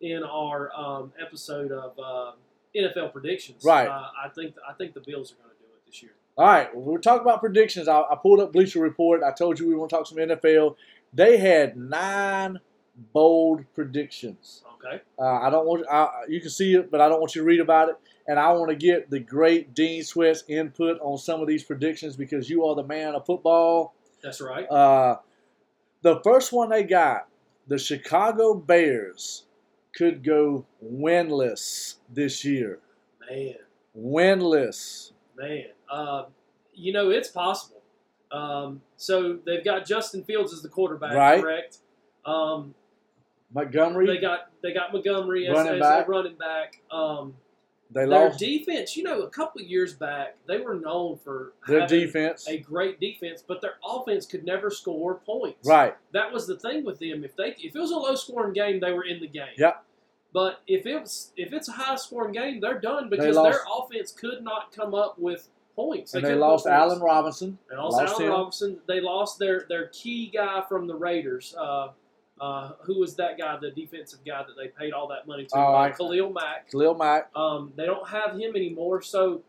in 0.00 0.22
our 0.22 0.72
um, 0.74 1.12
episode 1.20 1.70
of 1.70 1.98
uh, 1.98 2.32
NFL 2.76 3.12
predictions. 3.12 3.64
Right. 3.64 3.88
Uh, 3.88 4.08
I 4.24 4.28
think 4.28 4.54
I 4.68 4.72
think 4.74 4.94
the 4.94 5.00
Bills 5.00 5.32
are 5.32 5.36
going 5.36 5.50
to 5.50 5.58
do 5.58 5.66
it 5.66 5.86
this 5.86 6.02
year. 6.02 6.12
All 6.36 6.46
right, 6.46 6.74
well, 6.74 6.84
we're 6.84 6.98
talking 6.98 7.22
about 7.22 7.40
predictions. 7.40 7.88
I, 7.88 8.00
I 8.00 8.16
pulled 8.20 8.40
up 8.40 8.52
Bleacher 8.52 8.80
Report. 8.80 9.22
I 9.22 9.32
told 9.32 9.58
you 9.58 9.68
we 9.68 9.74
want 9.74 9.90
to 9.90 9.96
talk 9.96 10.06
some 10.06 10.18
NFL. 10.18 10.76
They 11.12 11.36
had 11.36 11.76
nine 11.76 12.60
bold 13.12 13.64
predictions. 13.74 14.62
Okay. 14.82 15.02
Uh, 15.18 15.40
I 15.40 15.50
don't 15.50 15.66
want 15.66 15.86
I, 15.90 16.08
you 16.28 16.40
can 16.40 16.50
see 16.50 16.74
it, 16.74 16.90
but 16.90 17.00
I 17.00 17.08
don't 17.08 17.20
want 17.20 17.34
you 17.34 17.42
to 17.42 17.46
read 17.46 17.60
about 17.60 17.90
it. 17.90 17.96
And 18.26 18.38
I 18.38 18.52
want 18.52 18.70
to 18.70 18.76
get 18.76 19.10
the 19.10 19.18
great 19.18 19.74
Dean 19.74 20.02
Sweat's 20.02 20.44
input 20.48 20.98
on 21.00 21.18
some 21.18 21.40
of 21.40 21.48
these 21.48 21.64
predictions 21.64 22.16
because 22.16 22.48
you 22.48 22.64
are 22.64 22.74
the 22.74 22.84
man 22.84 23.14
of 23.14 23.26
football. 23.26 23.94
That's 24.22 24.40
right. 24.40 24.70
Uh, 24.70 25.16
the 26.02 26.20
first 26.22 26.52
one 26.52 26.70
they 26.70 26.84
got, 26.84 27.28
the 27.66 27.78
Chicago 27.78 28.54
Bears 28.54 29.44
could 29.94 30.22
go 30.24 30.66
winless 30.84 31.96
this 32.08 32.44
year. 32.44 32.78
Man, 33.30 33.54
Winless. 33.96 35.12
man. 35.36 35.66
Uh, 35.90 36.24
you 36.74 36.92
know, 36.92 37.10
it's 37.10 37.28
possible. 37.28 37.82
Um, 38.32 38.80
so 38.96 39.38
they've 39.44 39.64
got 39.64 39.84
Justin 39.86 40.22
Fields 40.24 40.52
as 40.52 40.62
the 40.62 40.68
quarterback, 40.68 41.14
Right. 41.14 41.40
correct? 41.42 41.78
Um, 42.24 42.74
Montgomery, 43.52 44.06
they 44.06 44.18
got 44.18 44.50
they 44.62 44.72
got 44.72 44.92
Montgomery 44.92 45.48
as, 45.48 45.54
Running 45.54 45.82
as 45.82 46.04
a 46.04 46.04
running 46.06 46.36
back. 46.36 46.80
Um, 46.92 47.34
they 47.92 48.00
their 48.06 48.26
lost 48.26 48.38
defense, 48.38 48.96
you 48.96 49.02
know, 49.02 49.22
a 49.22 49.30
couple 49.30 49.60
of 49.60 49.66
years 49.66 49.94
back, 49.94 50.36
they 50.46 50.58
were 50.58 50.74
known 50.74 51.18
for 51.24 51.52
their 51.66 51.86
defense. 51.86 52.46
a 52.48 52.58
great 52.58 53.00
defense, 53.00 53.42
but 53.46 53.60
their 53.60 53.74
offense 53.84 54.26
could 54.26 54.44
never 54.44 54.70
score 54.70 55.16
points. 55.16 55.66
Right. 55.66 55.96
That 56.12 56.32
was 56.32 56.46
the 56.46 56.56
thing 56.56 56.84
with 56.84 56.98
them. 56.98 57.24
If 57.24 57.36
they 57.36 57.56
if 57.58 57.74
it 57.74 57.78
was 57.78 57.90
a 57.90 57.96
low 57.96 58.14
scoring 58.14 58.52
game, 58.52 58.80
they 58.80 58.92
were 58.92 59.04
in 59.04 59.20
the 59.20 59.28
game. 59.28 59.54
Yep. 59.56 59.84
But 60.32 60.60
if 60.66 60.86
it's 60.86 61.32
if 61.36 61.52
it's 61.52 61.68
a 61.68 61.72
high 61.72 61.96
scoring 61.96 62.32
game, 62.32 62.60
they're 62.60 62.80
done 62.80 63.10
They 63.10 63.16
because 63.16 63.36
lost- 63.36 63.58
their 63.58 63.64
offense 63.76 64.12
could 64.12 64.42
not 64.42 64.72
come 64.72 64.94
up 64.94 65.18
with 65.18 65.48
points. 65.74 66.14
And 66.14 66.24
they 66.24 66.34
lost. 66.34 66.66
Allen 66.66 67.00
Robinson. 67.00 67.58
They 67.68 67.76
lost, 67.76 67.96
lost 67.96 68.12
Allen 68.12 68.22
him. 68.22 68.30
Robinson. 68.30 68.78
They 68.86 69.00
lost 69.00 69.38
their 69.38 69.64
their 69.68 69.88
key 69.88 70.30
guy 70.32 70.62
from 70.68 70.86
the 70.86 70.94
Raiders. 70.94 71.54
Uh, 71.58 71.88
uh, 72.40 72.72
who 72.82 72.98
was 72.98 73.14
that 73.16 73.38
guy, 73.38 73.56
the 73.60 73.70
defensive 73.70 74.20
guy 74.26 74.42
that 74.42 74.54
they 74.56 74.68
paid 74.68 74.92
all 74.92 75.08
that 75.08 75.26
money 75.26 75.44
to? 75.46 75.56
Oh, 75.56 75.74
uh, 75.74 75.92
Khalil 75.92 76.32
Mack. 76.32 76.70
Khalil 76.70 76.94
Mack. 76.94 77.30
Um, 77.36 77.72
they 77.76 77.86
don't 77.86 78.08
have 78.08 78.38
him 78.38 78.56
anymore, 78.56 79.02
so 79.02 79.42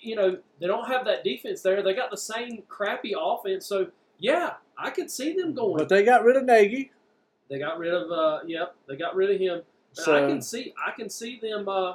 you 0.00 0.16
know 0.16 0.38
they 0.60 0.66
don't 0.66 0.86
have 0.86 1.04
that 1.06 1.24
defense 1.24 1.62
there. 1.62 1.82
They 1.82 1.94
got 1.94 2.10
the 2.10 2.16
same 2.16 2.62
crappy 2.68 3.14
offense, 3.18 3.66
so 3.66 3.88
yeah, 4.18 4.54
I 4.76 4.90
could 4.90 5.10
see 5.10 5.34
them 5.34 5.54
going. 5.54 5.78
But 5.78 5.88
they 5.88 6.04
got 6.04 6.24
rid 6.24 6.36
of 6.36 6.44
Nagy. 6.44 6.90
they 7.48 7.58
got 7.58 7.78
rid 7.78 7.92
of, 7.92 8.10
uh, 8.10 8.40
yep, 8.46 8.74
they 8.88 8.96
got 8.96 9.14
rid 9.14 9.30
of 9.30 9.40
him. 9.40 9.62
And 10.06 10.16
I 10.16 10.28
can 10.28 10.42
see, 10.42 10.74
I 10.84 10.90
can 10.90 11.08
see 11.08 11.38
them, 11.40 11.68
uh, 11.68 11.94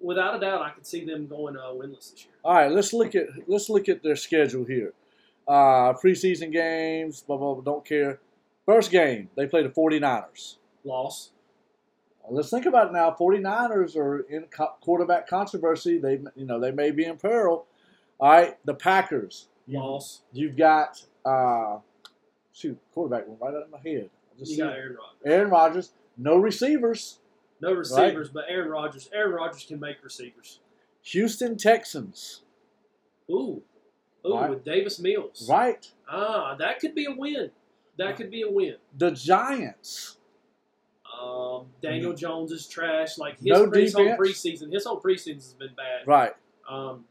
without 0.00 0.36
a 0.36 0.40
doubt, 0.40 0.62
I 0.62 0.70
can 0.70 0.84
see 0.84 1.04
them 1.04 1.26
going 1.26 1.56
uh, 1.56 1.72
winless 1.72 2.12
this 2.12 2.24
year. 2.24 2.34
all 2.44 2.54
right, 2.54 2.70
let's 2.72 2.92
look 2.92 3.14
at 3.14 3.26
let's 3.46 3.68
look 3.68 3.88
at 3.88 4.02
their 4.02 4.16
schedule 4.16 4.64
here. 4.64 4.94
Uh, 5.46 5.92
preseason 5.92 6.52
games, 6.52 7.22
blah, 7.22 7.36
blah, 7.36 7.54
blah, 7.54 7.62
don't 7.62 7.84
care. 7.84 8.20
First 8.66 8.90
game, 8.90 9.28
they 9.36 9.46
play 9.46 9.62
the 9.62 9.68
49ers. 9.70 10.56
Loss, 10.84 11.30
Let's 12.30 12.50
think 12.50 12.66
about 12.66 12.88
it 12.88 12.92
now. 12.92 13.10
49ers 13.18 13.96
are 13.96 14.20
in 14.20 14.44
co- 14.44 14.74
quarterback 14.80 15.26
controversy. 15.28 15.98
They, 15.98 16.20
you 16.36 16.46
know, 16.46 16.60
they 16.60 16.70
may 16.70 16.92
be 16.92 17.04
in 17.04 17.16
peril. 17.16 17.66
All 18.20 18.30
right, 18.30 18.56
the 18.64 18.74
Packers. 18.74 19.48
Loss. 19.66 20.22
You've 20.32 20.56
got 20.56 21.02
uh, 21.24 21.78
shoot 22.52 22.78
quarterback 22.94 23.26
went 23.26 23.40
right 23.40 23.54
out 23.54 23.62
of 23.64 23.70
my 23.70 23.78
head. 23.84 24.08
I 24.34 24.38
just 24.38 24.52
You 24.52 24.58
got 24.58 24.72
it. 24.74 24.76
Aaron 24.78 24.94
Rodgers. 24.96 25.20
Aaron 25.26 25.50
Rodgers. 25.50 25.92
No 26.16 26.36
receivers. 26.36 27.18
No 27.60 27.72
receivers, 27.72 28.28
but 28.28 28.44
Aaron 28.48 28.70
Rodgers. 28.70 29.10
Aaron 29.12 29.32
Rodgers 29.34 29.64
can 29.64 29.80
make 29.80 29.96
receivers. 30.04 30.60
Houston 31.02 31.56
Texans. 31.56 32.42
Ooh, 33.30 33.62
ooh, 34.26 34.34
Right. 34.34 34.50
with 34.50 34.64
Davis 34.64 35.00
Mills. 35.00 35.48
Right. 35.50 35.90
Ah, 36.08 36.54
that 36.58 36.78
could 36.78 36.94
be 36.94 37.06
a 37.06 37.12
win. 37.16 37.50
That 37.98 38.16
could 38.16 38.30
be 38.30 38.42
a 38.42 38.50
win. 38.50 38.76
The 38.96 39.10
Giants. 39.10 40.16
Um, 41.20 41.66
Daniel 41.82 42.14
Jones 42.14 42.50
is 42.52 42.66
trash. 42.66 43.18
Like 43.18 43.38
his, 43.38 43.46
No 43.46 43.70
his 43.70 43.94
whole 43.94 44.16
preseason, 44.16 44.72
his 44.72 44.84
whole 44.84 45.00
preseason 45.00 45.34
has 45.34 45.54
been 45.54 45.74
bad. 45.76 46.06
Right. 46.06 46.32
Um, 46.68 47.04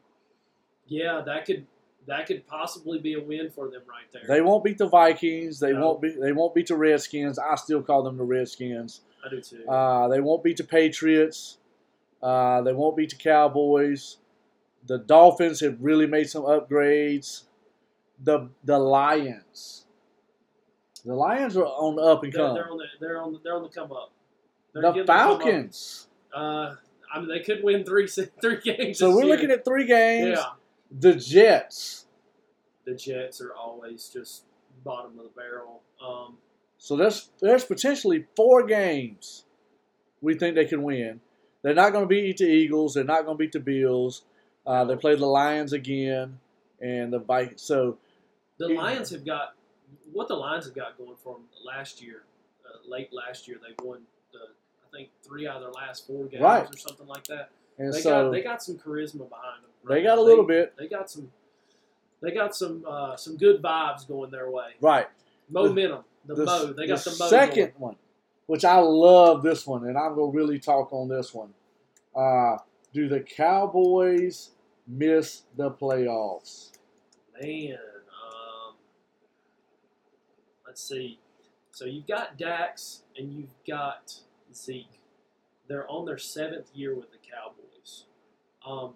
yeah, 0.88 1.22
that 1.26 1.46
could 1.46 1.66
that 2.08 2.26
could 2.26 2.46
possibly 2.48 2.98
be 3.00 3.14
a 3.14 3.22
win 3.22 3.52
for 3.52 3.70
them 3.70 3.84
right 3.88 4.12
there. 4.12 4.24
They 4.28 4.42
won't 4.42 4.64
beat 4.64 4.80
the 4.80 4.88
Vikings. 4.90 5.60
They 5.60 5.72
No. 5.72 5.82
won't 5.88 6.02
be. 6.02 6.10
They 6.10 6.32
won't 6.32 6.56
beat 6.56 6.68
the 6.68 6.76
Redskins. 6.76 7.38
I 7.38 7.56
still 7.56 7.82
call 7.84 8.04
them 8.04 8.18
the 8.18 8.24
Redskins. 8.24 9.02
I 9.26 9.30
do 9.30 9.40
too. 9.40 9.68
Uh, 9.70 10.08
they 10.08 10.20
won't 10.20 10.44
beat 10.44 10.58
the 10.58 10.64
Patriots. 10.64 11.60
Uh, 12.22 12.62
they 12.64 12.74
won't 12.74 12.98
beat 12.98 13.12
the 13.12 13.16
Cowboys. 13.18 14.18
The 14.88 14.98
Dolphins 14.98 15.60
have 15.60 15.78
really 15.80 16.08
made 16.08 16.28
some 16.30 16.44
upgrades. 16.44 17.44
The 18.24 18.50
the 18.64 18.80
Lions. 18.80 19.86
The 21.06 21.14
Lions 21.16 21.58
are 21.58 21.66
on 21.66 21.96
the 21.96 22.02
up 22.04 22.24
and 22.24 22.32
they're, 22.34 22.46
come. 22.46 22.56
they're 22.56 22.70
on 22.72 22.78
the 22.78 22.86
they're 23.00 23.22
on 23.22 23.34
the, 23.34 23.40
they're 23.44 23.56
on 23.56 23.64
the 23.64 23.70
come 23.70 23.92
up. 23.92 24.12
They're 24.74 24.82
The 24.84 25.02
up. 25.02 25.08
Falcons. 25.08 26.08
Uh, 26.36 26.76
I 27.14 27.20
mean, 27.20 27.28
they 27.28 27.40
could 27.42 27.64
win 27.64 27.84
three 27.84 28.08
three 28.42 28.60
games. 28.64 29.00
So 29.00 29.10
we're 29.16 29.24
year. 29.24 29.36
looking 29.36 29.52
at 29.52 29.66
three 29.66 29.86
games. 29.86 30.38
yeah. 30.38 30.46
The 30.92 31.16
Jets. 31.16 32.06
The 32.86 32.94
Jets 32.96 33.42
are 33.42 33.54
always 33.54 34.10
just 34.10 34.44
bottom 34.84 35.18
of 35.18 35.24
the 35.26 35.32
barrel. 35.36 35.82
Um, 36.04 36.38
So 36.78 36.96
there's 36.96 37.30
there's 37.42 37.64
potentially 37.64 38.26
four 38.36 38.66
games 38.66 39.46
we 40.22 40.36
think 40.36 40.56
they 40.56 40.66
can 40.66 40.84
win. 40.84 41.20
They're 41.64 41.74
not 41.76 41.92
going 41.94 42.04
to 42.04 42.08
beat 42.08 42.38
the 42.38 42.46
Eagles. 42.46 42.94
They're 42.96 43.04
not 43.04 43.26
going 43.26 43.38
to 43.38 43.40
beat 43.42 43.52
the 43.52 43.60
Bills. 43.60 44.24
Uh, 44.66 44.84
they 44.86 44.96
play 44.96 45.16
the 45.16 45.26
Lions 45.28 45.74
again, 45.74 46.40
and 46.80 47.12
the 47.14 47.20
Vikings. 47.20 47.62
So 47.62 47.98
the 48.58 48.70
Lions 48.70 49.10
have 49.12 49.26
got 49.26 49.54
what 50.14 50.28
the 50.28 50.36
Lions 50.36 50.66
have 50.66 50.76
got 50.76 50.98
going 50.98 51.16
for 51.24 51.36
them 51.36 51.44
last 51.66 52.02
year. 52.02 52.24
Uh, 52.66 52.78
late 52.90 53.10
last 53.12 53.48
year, 53.48 53.58
they 53.62 53.74
won 53.86 54.02
the 54.34 54.40
I 54.40 54.96
think 54.98 55.10
three 55.24 55.48
out 55.48 55.58
of 55.58 55.62
their 55.64 55.72
last 55.72 56.06
four 56.08 56.26
games 56.26 56.42
Right. 56.44 56.68
or 56.70 56.78
something 56.78 57.08
like 57.08 57.24
that. 57.26 57.50
and 57.78 57.94
They 57.94 58.02
so 58.02 58.26
got 58.26 58.32
they 58.32 58.42
got 58.42 58.62
some 58.64 58.76
charisma 58.78 59.28
behind 59.30 59.64
them. 59.64 59.72
They 59.88 60.04
got 60.04 60.18
a 60.18 60.22
little 60.22 60.46
bit. 60.46 60.74
They 60.78 60.88
got 60.88 61.10
some. 61.10 61.32
They 62.22 62.32
got 62.32 62.56
some 62.56 62.86
uh, 62.88 63.16
some 63.16 63.36
good 63.38 63.62
vibes 63.62 64.08
going 64.08 64.30
their 64.32 64.50
way. 64.52 64.72
right. 64.82 65.08
Momentum. 65.50 66.04
The, 66.26 66.36
The, 66.36 66.46
mo. 66.46 66.74
They 66.74 66.86
got 66.88 67.00
the, 67.04 67.16
mo. 67.20 67.28
second 67.28 67.56
going. 67.72 67.74
one, 67.80 67.96
which 68.46 68.64
I 68.64 68.78
love 68.78 69.42
this 69.42 69.66
one, 69.66 69.88
and 69.88 69.98
I'm 69.98 70.14
gonna 70.16 70.32
really 70.32 70.60
talk 70.60 70.94
on 70.94 71.08
this 71.10 71.34
one. 71.34 71.54
Uh, 72.16 72.58
do 72.94 73.08
the 73.10 73.22
Cowboys 73.22 74.52
miss 74.88 75.44
the 75.56 75.72
playoffs? 75.72 76.70
Man, 77.42 77.78
let's 80.72 80.88
see. 80.88 81.20
So 81.72 81.84
you've 81.84 82.08
got 82.08 82.38
Dax 82.38 83.02
and 83.18 83.34
you've 83.34 83.54
got 83.68 84.22
Zeke. 84.56 85.02
They're 85.68 85.90
on 85.92 86.06
their 86.06 86.18
seventh 86.18 86.70
year 86.74 86.96
with 86.96 87.12
the 87.12 87.18
Cowboys. 87.18 88.06
Um, 88.66 88.94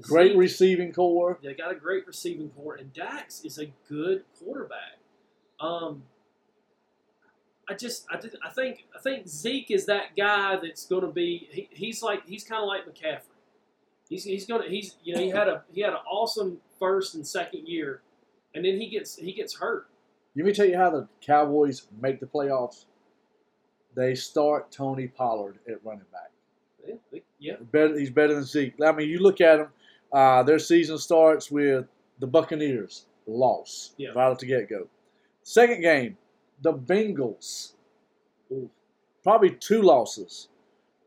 Great 0.00 0.30
Zeke- 0.30 0.38
receiving 0.38 0.92
core. 0.92 1.36
They 1.42 1.54
got 1.54 1.72
a 1.72 1.74
great 1.74 2.06
receiving 2.06 2.50
core, 2.50 2.76
and 2.76 2.92
Dax 2.92 3.44
is 3.44 3.58
a 3.58 3.72
good 3.88 4.22
quarterback. 4.38 4.98
Um, 5.58 6.04
I 7.68 7.74
just, 7.74 8.06
I, 8.12 8.20
did, 8.20 8.36
I 8.44 8.50
think, 8.50 8.84
I 8.96 9.00
think 9.00 9.26
Zeke 9.26 9.72
is 9.72 9.86
that 9.86 10.16
guy 10.16 10.54
that's 10.62 10.86
going 10.86 11.02
to 11.02 11.10
be. 11.10 11.48
He, 11.50 11.68
he's 11.72 12.00
like, 12.00 12.28
he's 12.28 12.44
kind 12.44 12.62
of 12.62 12.68
like 12.68 12.86
McCaffrey. 12.86 13.22
He's, 14.08 14.22
he's 14.22 14.46
going 14.46 14.62
to, 14.62 14.68
he's, 14.68 14.94
you 15.02 15.16
know, 15.16 15.20
he 15.20 15.30
had 15.30 15.48
a, 15.48 15.64
he 15.72 15.80
had 15.80 15.94
an 15.94 16.00
awesome 16.08 16.58
first 16.78 17.16
and 17.16 17.26
second 17.26 17.66
year, 17.66 18.02
and 18.54 18.64
then 18.64 18.80
he 18.80 18.88
gets, 18.88 19.16
he 19.16 19.32
gets 19.32 19.56
hurt. 19.56 19.88
Let 20.36 20.44
me 20.46 20.52
tell 20.52 20.66
you 20.66 20.76
how 20.76 20.90
the 20.90 21.08
Cowboys 21.20 21.86
make 22.00 22.20
the 22.20 22.26
playoffs. 22.26 22.84
They 23.94 24.14
start 24.14 24.70
Tony 24.70 25.08
Pollard 25.08 25.58
at 25.68 25.84
running 25.84 26.04
back. 26.12 26.30
Yeah, 27.12 27.20
yeah, 27.40 27.54
Better, 27.72 27.98
he's 27.98 28.10
better 28.10 28.34
than 28.34 28.44
Zeke. 28.44 28.74
I 28.84 28.92
mean, 28.92 29.08
you 29.08 29.18
look 29.18 29.40
at 29.40 29.56
them. 29.56 29.68
Uh, 30.12 30.42
their 30.42 30.58
season 30.58 30.96
starts 30.98 31.50
with 31.50 31.86
the 32.20 32.26
Buccaneers 32.26 33.06
loss 33.26 33.92
Yeah. 33.98 34.10
right 34.10 34.30
off 34.30 34.38
the 34.38 34.46
get 34.46 34.68
go. 34.70 34.86
Second 35.42 35.82
game, 35.82 36.16
the 36.62 36.72
Bengals 36.72 37.72
Ooh. 38.52 38.70
probably 39.22 39.50
two 39.50 39.82
losses. 39.82 40.48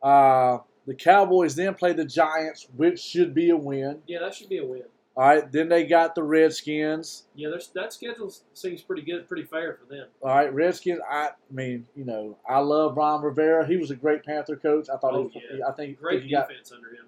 Uh, 0.03 0.59
the 0.85 0.93
Cowboys 0.93 1.55
then 1.55 1.73
play 1.73 1.93
the 1.93 2.05
Giants, 2.05 2.67
which 2.75 2.99
should 2.99 3.33
be 3.33 3.49
a 3.49 3.57
win. 3.57 4.01
yeah, 4.07 4.19
that 4.19 4.35
should 4.35 4.49
be 4.49 4.57
a 4.57 4.65
win. 4.65 4.83
All 5.17 5.27
right, 5.27 5.51
then 5.51 5.67
they 5.67 5.83
got 5.85 6.15
the 6.15 6.23
Redskins. 6.23 7.25
Yeah, 7.35 7.49
that 7.75 7.91
schedule 7.91 8.33
seems 8.53 8.81
pretty 8.81 9.01
good, 9.01 9.27
pretty 9.27 9.43
fair 9.43 9.77
for 9.77 9.93
them. 9.93 10.07
All 10.21 10.29
right, 10.29 10.53
Redskins. 10.53 11.01
I 11.09 11.31
mean, 11.49 11.85
you 11.95 12.05
know, 12.05 12.37
I 12.47 12.59
love 12.59 12.95
Ron 12.95 13.21
Rivera. 13.21 13.67
He 13.67 13.75
was 13.75 13.91
a 13.91 13.95
great 13.95 14.23
Panther 14.23 14.55
coach. 14.55 14.87
I 14.89 14.95
thought. 14.97 15.13
Oh, 15.13 15.29
he, 15.33 15.41
yeah. 15.57 15.67
I 15.67 15.73
think. 15.73 15.99
Great 15.99 16.29
got. 16.31 16.47
defense 16.47 16.71
under 16.71 16.89
him. 16.89 17.07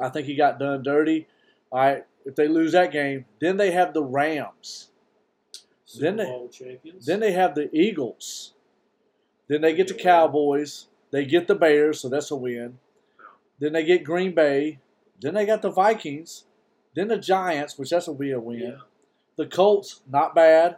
I 0.00 0.08
think 0.08 0.26
he 0.26 0.34
got 0.34 0.58
done 0.58 0.82
dirty. 0.82 1.26
All 1.70 1.78
right, 1.80 2.04
if 2.24 2.34
they 2.36 2.48
lose 2.48 2.72
that 2.72 2.90
game, 2.90 3.26
then 3.40 3.58
they 3.58 3.70
have 3.70 3.92
the 3.92 4.02
Rams. 4.02 4.88
Super 5.84 6.04
Then 6.04 6.16
they- 6.16 6.24
Bowl 6.24 6.48
champions. 6.48 7.04
Then 7.04 7.20
they 7.20 7.32
have 7.32 7.54
the 7.54 7.74
Eagles. 7.74 8.54
Then 9.48 9.60
they 9.60 9.74
get 9.74 9.88
the 9.88 9.94
Cowboys. 9.94 10.86
They 11.10 11.26
get 11.26 11.46
the 11.46 11.54
Bears, 11.54 12.00
so 12.00 12.08
that's 12.08 12.30
a 12.30 12.36
win. 12.36 12.78
Then 13.58 13.74
they 13.74 13.84
get 13.84 14.04
Green 14.04 14.34
Bay. 14.34 14.78
Then 15.20 15.34
they 15.34 15.44
got 15.44 15.60
the 15.60 15.70
Vikings. 15.70 16.44
Then 16.94 17.08
the 17.08 17.18
Giants, 17.18 17.78
which 17.78 17.90
that's 17.90 18.06
will 18.06 18.14
be 18.14 18.32
a 18.32 18.40
win. 18.40 18.60
yeah. 18.60 18.70
The 19.36 19.46
Colts, 19.46 20.02
not 20.10 20.34
bad. 20.34 20.76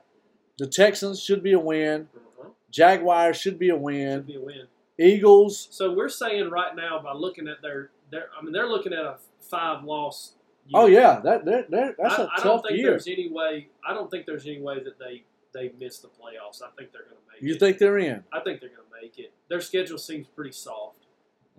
The 0.59 0.66
Texans 0.68 1.21
should 1.23 1.42
be 1.42 1.52
a 1.52 1.59
win. 1.59 2.09
Uh-huh. 2.16 2.49
Jaguars 2.71 3.37
should 3.37 3.59
be 3.59 3.68
a 3.71 3.73
Should 3.73 3.80
win. 3.83 4.23
be 4.23 4.37
a 4.37 4.40
win. 4.40 4.66
Eagles, 4.99 5.66
So 5.73 5.92
we're 5.92 6.09
saying 6.09 6.50
right 6.50 6.75
now 6.76 7.00
by 7.02 7.12
looking 7.14 7.49
at 7.49 7.61
their, 7.62 7.90
their 8.12 8.26
I 8.38 8.42
mean 8.44 8.52
they're 8.52 8.68
looking 8.68 8.92
at 8.92 9.00
a 9.04 9.16
five 9.40 9.83
loss. 9.83 10.35
oh 10.73 10.87
yeah, 10.87 11.18
that, 11.25 11.44
that, 11.47 11.68
that 11.73 11.97
that's 11.99 12.18
I 12.18 12.23
a 12.23 12.26
I 12.38 12.42
don't 12.44 12.62
think 12.62 12.78
year. 12.78 12.90
there's 12.90 13.09
any 13.09 13.28
way. 13.28 13.68
I 13.87 13.92
don't 13.92 14.09
think 14.09 14.25
there's 14.25 14.47
any 14.47 14.61
way 14.61 14.76
that 14.85 14.99
they 15.00 15.25
they 15.52 15.73
miss 15.80 15.99
the 15.99 16.06
playoffs. 16.09 16.62
I 16.62 16.68
think 16.78 16.92
they're 16.92 17.02
going 17.02 17.16
to 17.16 17.33
make 17.33 17.42
You 17.42 17.49
it. 17.49 17.52
You 17.54 17.59
think 17.59 17.78
they're 17.78 17.99
in? 17.99 18.23
I 18.33 18.38
think 18.40 18.61
they're 18.61 18.68
going 18.71 18.88
to 18.88 19.02
make 19.02 19.18
it. 19.18 19.33
Their 19.49 19.61
schedule 19.61 19.99
seems 19.99 20.28
pretty 20.28 20.52
soft. 20.52 21.06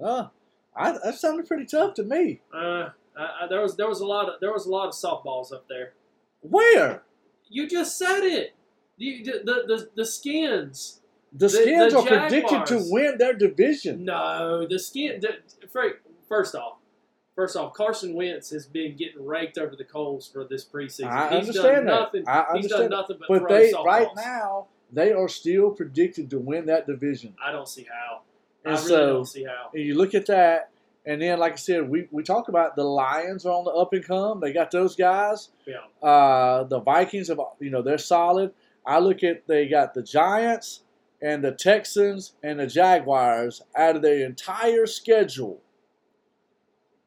Uh, 0.01 0.27
I, 0.75 0.93
that 1.03 1.15
sounded 1.15 1.45
pretty 1.47 1.65
tough 1.65 1.93
to 1.95 2.03
me. 2.03 2.41
Uh, 2.53 2.89
I, 3.17 3.43
I, 3.43 3.47
there 3.47 3.61
was 3.61 3.75
there 3.77 3.87
was 3.87 3.99
a 4.01 4.05
lot 4.05 4.27
of 4.29 4.39
there 4.41 4.51
was 4.51 4.65
a 4.65 4.69
lot 4.69 4.87
of 4.87 4.93
softballs 4.93 5.53
up 5.53 5.67
there. 5.69 5.93
Where? 6.41 7.03
You 7.49 7.67
just 7.67 7.97
said 7.97 8.21
it. 8.23 8.55
You, 8.97 9.23
the, 9.23 9.31
the 9.43 9.53
the 9.67 9.89
the 9.95 10.05
skins. 10.05 11.01
The 11.31 11.47
The- 11.47 11.49
Skins 11.49 11.93
the 11.93 11.99
are 11.99 12.05
predicted 12.05 12.65
to 12.67 12.85
win 12.89 13.17
their 13.17 13.33
division. 13.33 14.05
No, 14.05 14.65
the 14.69 14.79
skin. 14.79 15.19
The, 15.19 15.39
first 16.29 16.55
off, 16.55 16.77
first 17.35 17.57
off, 17.57 17.73
Carson 17.73 18.13
Wentz 18.13 18.49
has 18.51 18.65
been 18.65 18.95
getting 18.95 19.25
raked 19.25 19.57
over 19.57 19.75
the 19.75 19.83
coals 19.83 20.29
for 20.31 20.45
this 20.45 20.63
preseason. 20.63 21.07
I 21.09 21.29
He's 21.39 21.49
understand 21.49 21.75
done 21.75 21.85
that. 21.87 21.99
nothing. 21.99 22.23
I 22.27 22.45
he's 22.55 22.67
done 22.69 22.89
nothing 22.89 23.17
but, 23.19 23.27
But 23.41 23.49
they 23.49 23.73
softballs. 23.73 23.85
right 23.85 24.07
now 24.15 24.67
they 24.93 25.11
are 25.11 25.27
still 25.27 25.71
predicted 25.71 26.29
to 26.29 26.39
win 26.39 26.67
that 26.67 26.87
division. 26.87 27.35
I 27.45 27.51
don't 27.51 27.67
see 27.67 27.83
how. 27.91 28.21
And 28.63 28.73
I 28.73 28.77
really 28.77 28.87
so 28.87 29.07
don't 29.13 29.25
see 29.25 29.43
how. 29.43 29.71
and 29.73 29.83
you 29.83 29.95
look 29.95 30.15
at 30.15 30.27
that, 30.27 30.69
and 31.05 31.21
then 31.21 31.39
like 31.39 31.53
I 31.53 31.57
said, 31.57 31.89
we, 31.89 32.07
we 32.11 32.23
talk 32.23 32.47
about 32.47 32.75
the 32.75 32.83
Lions 32.83 33.45
are 33.45 33.53
on 33.53 33.65
the 33.65 33.71
up 33.71 33.93
and 33.93 34.05
come. 34.05 34.39
They 34.39 34.51
got 34.51 34.71
those 34.71 34.95
guys. 34.95 35.49
Yeah. 35.65 36.07
Uh, 36.07 36.63
the 36.63 36.79
Vikings 36.79 37.27
have 37.27 37.39
you 37.59 37.69
know 37.69 37.81
they're 37.81 37.97
solid. 37.97 38.51
I 38.85 38.99
look 38.99 39.23
at 39.23 39.47
they 39.47 39.67
got 39.67 39.93
the 39.93 40.03
Giants 40.03 40.81
and 41.21 41.43
the 41.43 41.51
Texans 41.51 42.33
and 42.43 42.59
the 42.59 42.67
Jaguars 42.67 43.61
out 43.75 43.95
of 43.95 44.01
their 44.01 44.25
entire 44.25 44.85
schedule 44.85 45.61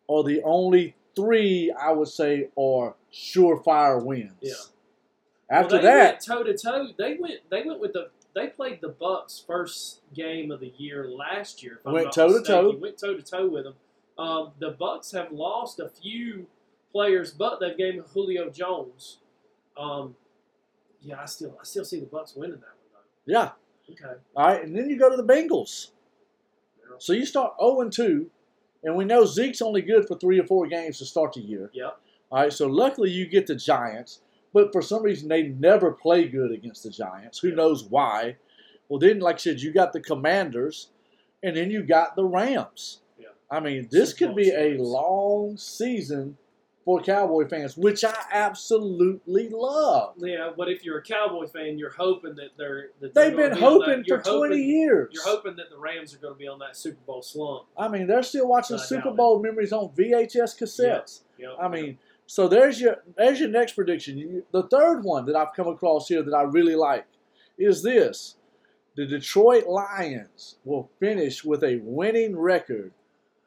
are 0.08 0.24
the 0.24 0.42
only 0.42 0.94
three 1.14 1.72
I 1.72 1.92
would 1.92 2.08
say 2.08 2.48
are 2.56 2.94
surefire 3.12 4.02
wins. 4.02 4.32
Yeah. 4.40 4.54
After 5.50 5.76
well, 5.76 5.82
they 5.82 5.88
that, 5.88 6.20
toe 6.24 6.42
to 6.42 6.56
toe. 6.56 6.88
They 6.98 7.16
went. 7.18 7.40
They 7.50 7.62
went 7.62 7.80
with 7.80 7.94
the. 7.94 8.10
They 8.34 8.48
played 8.48 8.80
the 8.82 8.90
Bucks 8.90 9.42
first 9.46 10.02
game 10.14 10.50
of 10.50 10.60
the 10.60 10.72
year 10.76 11.08
last 11.08 11.62
year. 11.62 11.80
Went 11.84 12.12
toe 12.12 12.38
to 12.38 12.44
toe. 12.44 12.76
Went 12.76 12.98
toe 12.98 13.14
to 13.14 13.22
toe 13.22 13.48
with 13.48 13.64
them. 13.64 13.74
Um, 14.18 14.50
the 14.58 14.70
Bucks 14.70 15.12
have 15.12 15.30
lost 15.32 15.78
a 15.78 15.88
few 15.88 16.46
players, 16.90 17.32
but 17.32 17.60
they've 17.60 17.76
gained 17.76 18.02
Julio 18.12 18.50
Jones. 18.50 19.18
Um, 19.76 20.16
yeah, 21.00 21.20
I 21.22 21.26
still 21.26 21.56
I 21.60 21.64
still 21.64 21.84
see 21.84 22.00
the 22.00 22.06
Bucks 22.06 22.34
winning 22.34 22.56
that 22.58 22.74
one 22.92 23.02
yeah. 23.26 23.50
Okay. 23.90 24.18
All 24.36 24.46
right, 24.46 24.62
and 24.62 24.76
then 24.76 24.90
you 24.90 24.98
go 24.98 25.08
to 25.08 25.16
the 25.16 25.22
Bengals. 25.24 25.90
Yeah. 26.78 26.96
So 26.98 27.12
you 27.12 27.24
start 27.24 27.54
0 27.60 27.80
and 27.82 27.92
2, 27.92 28.28
and 28.84 28.96
we 28.96 29.04
know 29.04 29.24
Zeke's 29.24 29.62
only 29.62 29.82
good 29.82 30.06
for 30.08 30.18
three 30.18 30.38
or 30.40 30.44
four 30.44 30.66
games 30.66 30.98
to 30.98 31.04
start 31.06 31.34
the 31.34 31.40
year. 31.40 31.70
Yep. 31.72 31.98
All 32.30 32.42
right, 32.42 32.52
so 32.52 32.66
luckily 32.66 33.10
you 33.10 33.26
get 33.26 33.46
the 33.46 33.54
Giants, 33.54 34.20
but 34.52 34.72
for 34.72 34.82
some 34.82 35.02
reason 35.02 35.28
they 35.28 35.44
never 35.44 35.92
play 35.92 36.26
good 36.28 36.50
against 36.52 36.82
the 36.82 36.90
Giants. 36.90 37.38
Who 37.38 37.48
Yeah. 37.48 37.54
knows 37.54 37.84
why? 37.84 38.36
Well, 38.88 38.98
then, 38.98 39.20
like 39.20 39.36
I 39.36 39.38
said, 39.38 39.60
you 39.60 39.72
got 39.72 39.92
the 39.92 40.00
Commanders, 40.00 40.90
and 41.42 41.56
then 41.56 41.70
you 41.70 41.82
got 41.82 42.16
the 42.16 42.24
Rams. 42.24 43.00
I 43.50 43.60
mean, 43.60 43.88
this 43.90 44.12
could 44.12 44.36
be 44.36 44.50
a 44.50 44.76
long 44.78 45.56
season 45.56 46.36
for 46.84 47.02
Cowboy 47.02 47.46
fans, 47.46 47.76
which 47.76 48.02
I 48.02 48.16
absolutely 48.32 49.50
love. 49.50 50.14
Yeah, 50.16 50.50
but 50.56 50.70
if 50.70 50.84
you're 50.84 50.98
a 50.98 51.02
Cowboy 51.02 51.46
fan, 51.46 51.78
you're 51.78 51.90
hoping 51.90 52.34
that 52.36 52.50
they're 52.56 52.88
that 53.00 53.12
they're 53.12 53.28
They've 53.28 53.36
been 53.36 53.54
be 53.54 53.60
hoping 53.60 53.98
that, 53.98 54.08
for 54.08 54.30
you're 54.30 54.38
20 54.48 54.56
years. 54.56 55.10
You're 55.12 55.24
hoping 55.24 55.56
that 55.56 55.70
the 55.70 55.78
Rams 55.78 56.14
are 56.14 56.18
going 56.18 56.32
to 56.32 56.38
be 56.38 56.48
on 56.48 56.58
that 56.60 56.76
Super 56.76 57.00
Bowl 57.06 57.20
slump. 57.20 57.66
I 57.76 57.88
mean, 57.88 58.06
they're 58.06 58.22
still 58.22 58.48
watching 58.48 58.76
I 58.76 58.80
Super 58.80 59.02
doubt 59.02 59.12
it. 59.12 59.16
Bowl 59.16 59.42
memories 59.42 59.72
on 59.72 59.90
VHS 59.90 60.58
cassettes. 60.58 61.20
You 61.36 61.48
know? 61.48 61.56
I 61.58 61.68
mean, 61.68 61.98
so 62.26 62.48
there's 62.48 62.80
your 62.80 63.02
there's 63.16 63.40
your 63.40 63.50
next 63.50 63.72
prediction. 63.72 64.42
The 64.52 64.62
third 64.64 65.02
one 65.02 65.26
that 65.26 65.36
I've 65.36 65.52
come 65.54 65.68
across 65.68 66.08
here 66.08 66.22
that 66.22 66.34
I 66.34 66.42
really 66.42 66.74
like 66.74 67.06
is 67.58 67.82
this: 67.82 68.36
the 68.96 69.04
Detroit 69.04 69.66
Lions 69.66 70.56
will 70.64 70.90
finish 71.00 71.44
with 71.44 71.62
a 71.62 71.80
winning 71.82 72.34
record 72.34 72.92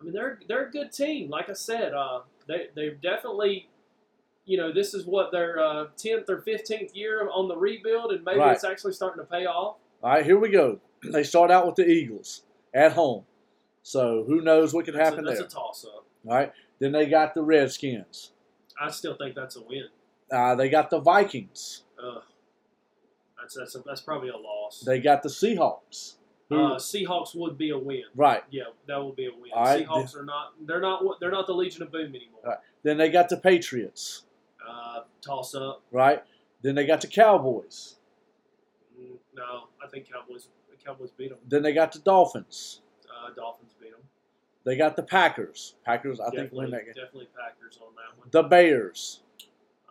I 0.00 0.04
mean, 0.04 0.12
they're 0.12 0.38
they're 0.48 0.68
a 0.68 0.70
good 0.70 0.92
team. 0.92 1.28
Like 1.30 1.50
I 1.50 1.54
said, 1.54 1.92
uh, 1.92 2.20
they 2.46 2.68
they're 2.74 2.94
definitely, 2.94 3.68
you 4.46 4.56
know, 4.56 4.72
this 4.72 4.94
is 4.94 5.04
what 5.06 5.32
their 5.32 5.58
uh, 5.62 5.86
tenth 5.96 6.30
or 6.30 6.40
fifteenth 6.40 6.94
year 6.94 7.28
on 7.32 7.48
the 7.48 7.56
rebuild, 7.56 8.12
and 8.12 8.24
maybe 8.24 8.38
Right. 8.38 8.54
it's 8.54 8.64
actually 8.64 8.92
starting 8.94 9.22
to 9.22 9.30
pay 9.30 9.44
off. 9.46 9.76
All 10.02 10.10
right, 10.10 10.24
here 10.24 10.38
we 10.38 10.48
go. 10.50 10.80
They 11.12 11.22
start 11.22 11.50
out 11.50 11.66
with 11.66 11.76
the 11.76 11.86
Eagles 11.86 12.42
at 12.74 12.92
home, 12.92 13.24
so 13.82 14.24
who 14.26 14.40
knows 14.40 14.72
what 14.74 14.84
could 14.86 14.94
That's, 14.94 15.08
a, 15.08 15.10
happen 15.10 15.24
that's 15.24 15.38
there? 15.38 15.42
That's 15.44 15.54
a 15.54 15.56
toss 15.58 15.84
up. 15.84 16.06
All 16.26 16.34
right, 16.34 16.52
then 16.80 16.90
they 16.92 17.06
got 17.06 17.34
the 17.34 17.42
Redskins. 17.42 18.32
I 18.80 18.90
still 18.90 19.14
think 19.16 19.34
that's 19.34 19.56
a 19.56 19.62
win. 19.62 19.84
Uh, 20.32 20.54
they 20.56 20.68
got 20.68 20.90
the 20.90 20.98
Vikings. 21.00 21.84
Ugh. 22.02 22.22
That's 23.40 23.54
that's 23.54 23.74
a, 23.76 23.80
that's 23.86 24.00
probably 24.00 24.28
a 24.30 24.36
loss. 24.36 24.80
They 24.84 24.98
got 25.00 25.22
the 25.22 25.28
Seahawks. 25.28 26.14
Uh, 26.50 26.76
Seahawks 26.76 27.34
would 27.34 27.58
be 27.58 27.70
a 27.70 27.78
win. 27.78 28.02
right. 28.14 28.42
Yeah, 28.50 28.64
that 28.86 29.04
would 29.04 29.16
be 29.16 29.26
a 29.26 29.30
win. 29.30 29.50
All 29.54 29.64
right, 29.64 29.86
Seahawks 29.86 30.16
are 30.16 30.24
not. 30.24 30.52
They're 30.64 30.80
not. 30.80 31.02
They're 31.20 31.30
not 31.30 31.46
the 31.46 31.54
Legion 31.54 31.82
of 31.82 31.92
Boom 31.92 32.08
anymore. 32.14 32.40
All 32.44 32.50
right. 32.50 32.58
Then 32.82 32.96
they 32.98 33.08
got 33.10 33.28
the 33.28 33.36
Patriots, 33.36 34.24
Uh, 34.68 35.00
toss 35.20 35.54
up. 35.54 35.82
right? 35.92 36.22
Then 36.62 36.74
they 36.74 36.86
got 36.86 37.00
the 37.00 37.06
Cowboys. 37.06 37.96
Mm, 38.98 39.16
No, 39.34 39.64
I 39.84 39.88
think 39.88 40.10
Cowboys. 40.10 40.48
The 40.70 40.76
Cowboys 40.84 41.10
beat 41.10 41.28
them. 41.30 41.38
Then 41.46 41.62
they 41.62 41.72
got 41.72 41.92
the 41.92 41.98
Dolphins. 42.00 42.80
Uh, 43.04 43.32
Dolphins 43.34 43.74
beat 43.80 43.90
them. 43.92 44.00
They 44.64 44.76
got 44.76 44.96
the 44.96 45.02
Packers. 45.02 45.74
Packers, 45.84 46.18
I 46.18 46.24
think, 46.30 46.50
definitely, 46.50 46.58
win 46.58 46.70
that 46.72 46.84
game. 46.86 46.94
definitely 46.94 47.28
Packers 47.38 47.78
on 47.80 47.94
that 47.94 48.18
one. 48.18 48.28
The 48.32 48.42
Bears, 48.42 49.20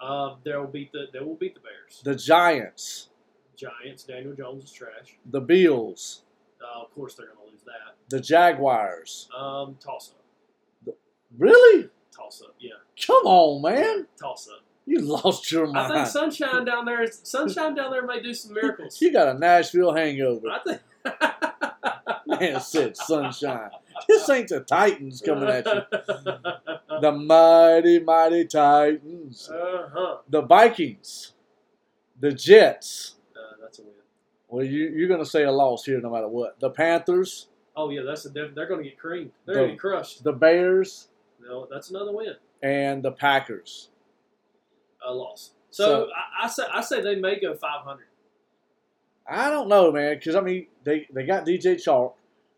Um, 0.01 0.37
they 0.43 0.55
will 0.57 0.67
beat 0.67 0.91
the. 0.91 1.05
They 1.13 1.19
will 1.19 1.35
beat 1.35 1.53
the 1.53 1.61
Bears. 1.61 2.01
the 2.03 2.15
Giants, 2.15 3.09
Giants. 3.55 4.03
Daniel 4.03 4.33
Jones 4.33 4.65
is 4.65 4.71
trash. 4.73 5.15
the 5.27 5.39
Bills, 5.39 6.23
Uh, 6.61 6.81
of 6.83 6.93
course, 6.93 7.15
they're 7.15 7.27
going 7.27 7.37
to 7.45 7.51
lose 7.51 7.63
that. 7.63 7.95
the 8.09 8.19
Jaguars. 8.19 9.29
Um, 9.33 9.77
toss 9.79 10.11
up. 10.13 10.95
Really? 11.37 11.89
Toss 12.11 12.41
up. 12.41 12.55
Yeah, 12.59 12.71
Come 13.05 13.25
on, 13.25 13.61
man. 13.61 14.07
toss 14.19 14.49
up. 14.49 14.61
You 14.87 14.99
lost 14.99 15.51
your 15.51 15.65
mind. 15.67 15.93
I 15.93 15.97
think. 16.03 16.07
Sunshine 16.07 16.63
down 16.65 16.85
there, 16.85 17.05
Sunshine 17.11 17.73
down 17.75 17.91
there 17.91 18.05
may 18.05 18.21
do 18.21 18.33
some 18.33 18.53
miracles. 18.53 19.01
You 19.01 19.11
got 19.11 19.27
a 19.27 19.33
Nashville 19.39 19.93
hangover. 19.93 20.47
I 20.49 20.59
think. 20.59 20.81
Man 22.27 22.59
said 22.59 22.97
sunshine. 22.97 23.69
This 24.07 24.27
ain't 24.29 24.49
the 24.49 24.59
Titans 24.61 25.21
coming 25.21 25.49
at 25.49 25.65
you. 25.65 25.81
The 27.01 27.11
mighty, 27.11 27.99
mighty 27.99 28.45
Titans. 28.45 29.49
Uh 29.49 29.89
huh. 29.93 30.17
The 30.29 30.41
Vikings. 30.43 31.33
The 32.19 32.31
Jets. 32.31 33.15
Uh, 33.35 33.57
that's 33.61 33.79
a 33.79 33.81
win. 33.81 33.91
Well, 34.47 34.63
you, 34.63 34.93
you're 34.95 35.09
going 35.09 35.19
to 35.19 35.25
say 35.29 35.43
a 35.43 35.51
loss 35.51 35.83
here 35.83 35.99
no 35.99 36.09
matter 36.09 36.29
what. 36.29 36.57
The 36.61 36.69
Panthers. 36.69 37.47
Oh 37.75 37.89
yeah, 37.89 38.01
that's 38.05 38.25
a. 38.25 38.29
They're, 38.29 38.47
they're 38.49 38.67
going 38.67 38.81
to 38.83 38.89
get 38.89 38.97
creamed. 38.97 39.31
They're 39.45 39.55
The- 39.55 39.59
going 39.59 39.69
to 39.71 39.73
get 39.75 39.81
crushed. 39.81 40.23
The 40.23 40.31
Bears. 40.31 41.09
No, 41.45 41.67
that's 41.69 41.89
another 41.89 42.13
win. 42.13 42.35
And 42.63 43.03
the 43.03 43.11
Packers. 43.11 43.89
A 45.07 45.13
loss. 45.13 45.51
So, 45.71 45.83
So- 45.83 46.09
I, 46.41 46.45
I 46.45 46.47
say 46.47 46.63
I 46.73 46.81
say 46.81 47.01
they 47.01 47.15
may 47.15 47.39
go 47.39 47.53
500. 47.55 48.05
I 49.27 49.49
don't 49.49 49.67
know, 49.67 49.91
man, 49.91 50.15
because, 50.15 50.35
I 50.35 50.41
mean, 50.41 50.67
they, 50.83 51.07
they 51.11 51.25
got 51.25 51.47
DJ 51.47 51.75
Chark, 51.83 52.13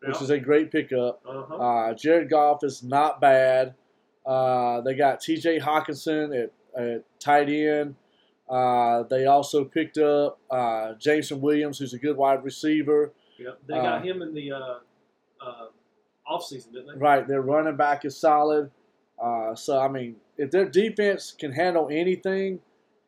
which 0.05 0.21
is 0.21 0.29
a 0.29 0.37
great 0.37 0.69
pickup. 0.69 1.21
uh-huh. 1.25 1.55
Uh, 1.55 1.93
Jared 1.93 2.29
Goff 2.29 2.61
is 2.63 2.83
not 2.83 3.21
bad. 3.21 3.73
Uh, 4.25 4.81
they 4.81 4.93
got 4.93 5.21
T.J. 5.21 5.59
Hockenson 5.61 6.43
at, 6.43 6.51
at 6.77 7.05
tight 7.19 7.47
end. 7.47 7.95
Uh, 8.49 9.03
they 9.03 9.25
also 9.25 9.63
picked 9.63 9.97
up 9.97 10.39
uh, 10.51 10.93
Jameson 10.95 11.39
Williams, 11.39 11.79
who's 11.79 11.93
a 11.93 11.97
good 11.97 12.17
wide 12.17 12.43
receiver. 12.43 13.13
Yep. 13.39 13.59
They 13.67 13.73
got 13.75 14.01
uh, 14.01 14.01
him 14.01 14.21
in 14.21 14.33
the 14.33 14.51
uh, 14.51 14.79
uh, 15.39 15.65
offseason, 16.29 16.73
didn't 16.73 16.87
they? 16.87 16.97
Right, 16.99 17.25
their 17.25 17.41
running 17.41 17.77
back 17.77 18.03
is 18.03 18.17
solid. 18.17 18.71
Uh, 19.21 19.55
so 19.55 19.79
I 19.79 19.87
mean, 19.87 20.17
if 20.38 20.51
their 20.51 20.65
defense 20.65 21.34
can 21.38 21.51
handle 21.51 21.88
anything, 21.91 22.60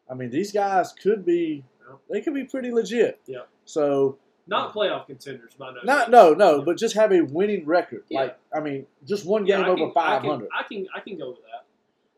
I 0.10 0.14
mean 0.14 0.30
these 0.30 0.52
guys 0.52 0.92
could 0.94 1.26
be 1.26 1.64
they 2.10 2.22
could 2.22 2.34
be 2.34 2.44
pretty 2.44 2.72
legit. 2.72 3.20
Yeah. 3.26 3.40
So 3.66 4.18
Not 4.48 4.74
playoff 4.74 5.08
contenders 5.08 5.54
by 5.56 5.72
no 5.72 5.80
not 5.84 6.12
no 6.12 6.34
no, 6.34 6.62
but 6.62 6.78
just 6.78 6.96
have 6.96 7.12
a 7.12 7.22
winning 7.22 7.66
record. 7.66 8.04
Yeah. 8.10 8.22
Like 8.22 8.40
I 8.56 8.60
mean, 8.60 8.86
just 9.08 9.26
one 9.26 9.46
game 9.46 9.62
I 9.64 9.68
over 9.70 9.86
can- 9.86 9.94
five 9.94 10.24
I 10.24 10.28
can, 10.28 10.48
I 10.60 10.64
can 10.68 10.88
I 10.96 11.00
can 11.00 11.18
go 11.18 11.30
with 11.30 11.38
that. 11.52 11.66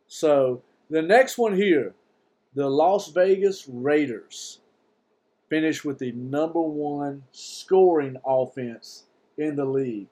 So 0.07 0.61
the 0.89 1.01
next 1.01 1.37
one 1.37 1.55
here, 1.55 1.93
the 2.53 2.69
Las 2.69 3.09
Vegas 3.11 3.67
Raiders 3.69 4.59
finished 5.49 5.83
with 5.85 5.99
the 5.99 6.11
number 6.13 6.61
one 6.61 7.23
scoring 7.31 8.17
offense 8.25 9.05
in 9.37 9.55
the 9.55 9.65
league 9.65 10.07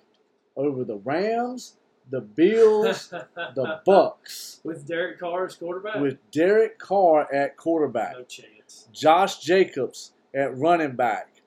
over 0.55 0.83
the 0.83 0.97
Rams, 0.97 1.75
the 2.09 2.21
Bills, 2.21 3.09
the 3.55 3.81
Bucks, 3.85 4.59
with 4.63 4.87
Derek 4.87 5.19
Carr 5.19 5.45
as 5.45 5.55
quarterback. 5.55 6.01
with 6.01 6.17
Derek 6.31 6.79
Carr 6.79 7.31
at 7.33 7.57
quarterback, 7.57 8.13
no 8.17 8.23
chance. 8.23 8.87
Josh 8.91 9.39
Jacobs 9.39 10.11
at 10.33 10.57
running 10.57 10.95
back, 10.95 11.41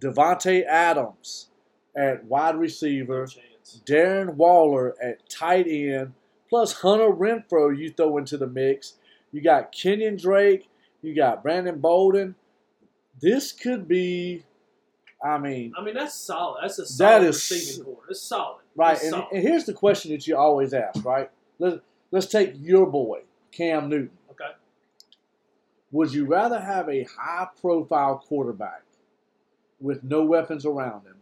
Davante 0.00 0.64
Adams 0.66 1.48
at 1.96 2.24
wide 2.24 2.54
No 2.54 2.60
receiver, 2.60 3.26
chance. 3.26 3.80
Darren 3.84 4.34
Waller 4.34 4.94
at 5.02 5.28
tight 5.28 5.66
end, 5.66 6.14
plus 6.48 6.72
Hunter 6.80 7.10
Renfrow 7.10 7.76
you 7.76 7.90
throw 7.90 8.18
into 8.18 8.36
the 8.36 8.46
mix. 8.46 8.94
You 9.32 9.40
got 9.40 9.72
Kenyan 9.72 10.20
Drake, 10.20 10.68
you 11.02 11.14
got 11.14 11.42
Brandon 11.42 11.78
Bolden. 11.80 12.34
This 13.20 13.52
could 13.52 13.86
be, 13.86 14.44
I 15.22 15.38
mean, 15.38 15.72
I 15.78 15.84
mean 15.84 15.94
that's 15.94 16.14
solid. 16.14 16.60
That's 16.62 16.78
a 16.78 16.86
solid 16.86 17.10
That 17.10 17.22
is 17.28 17.50
receiving 17.50 17.84
core. 17.84 17.98
It's 18.08 18.22
solid. 18.22 18.62
right. 18.74 18.94
It's 18.94 19.02
And, 19.04 19.10
solid. 19.12 19.26
and 19.32 19.42
here's 19.42 19.64
the 19.64 19.74
question 19.74 20.12
that 20.12 20.26
you 20.26 20.36
always 20.36 20.72
ask, 20.72 21.04
right? 21.04 21.30
Let's 21.58 21.78
let's 22.10 22.26
take 22.26 22.54
your 22.58 22.86
boy, 22.86 23.22
Cam 23.52 23.88
Newton. 23.90 24.16
okay. 24.30 24.52
Would 25.92 26.14
you 26.14 26.24
rather 26.26 26.58
have 26.60 26.88
a 26.88 27.04
high 27.04 27.48
profile 27.60 28.18
quarterback 28.26 28.82
with 29.80 30.02
no 30.04 30.24
weapons 30.24 30.64
around 30.64 31.04
him 31.06 31.16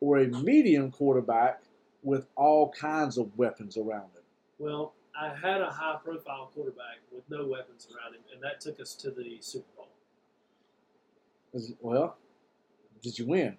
or 0.00 0.18
a 0.18 0.26
medium 0.26 0.90
quarterback 0.90 1.62
with 2.02 2.26
all 2.36 2.70
kinds 2.72 3.16
of 3.16 3.30
weapons 3.38 3.76
around 3.76 4.02
him? 4.14 4.22
Well, 4.58 4.92
I 5.18 5.28
had 5.34 5.60
a 5.60 5.70
high 5.70 5.96
profile 6.04 6.50
quarterback 6.54 6.98
with 7.14 7.22
no 7.30 7.46
weapons 7.46 7.86
around 7.94 8.14
him, 8.14 8.20
and 8.34 8.42
that 8.42 8.60
took 8.60 8.80
us 8.80 8.94
to 8.96 9.10
the 9.10 9.38
Super 9.40 9.66
Bowl. 9.76 9.88
Well, 11.80 12.16
did 13.02 13.18
you 13.18 13.26
win? 13.26 13.56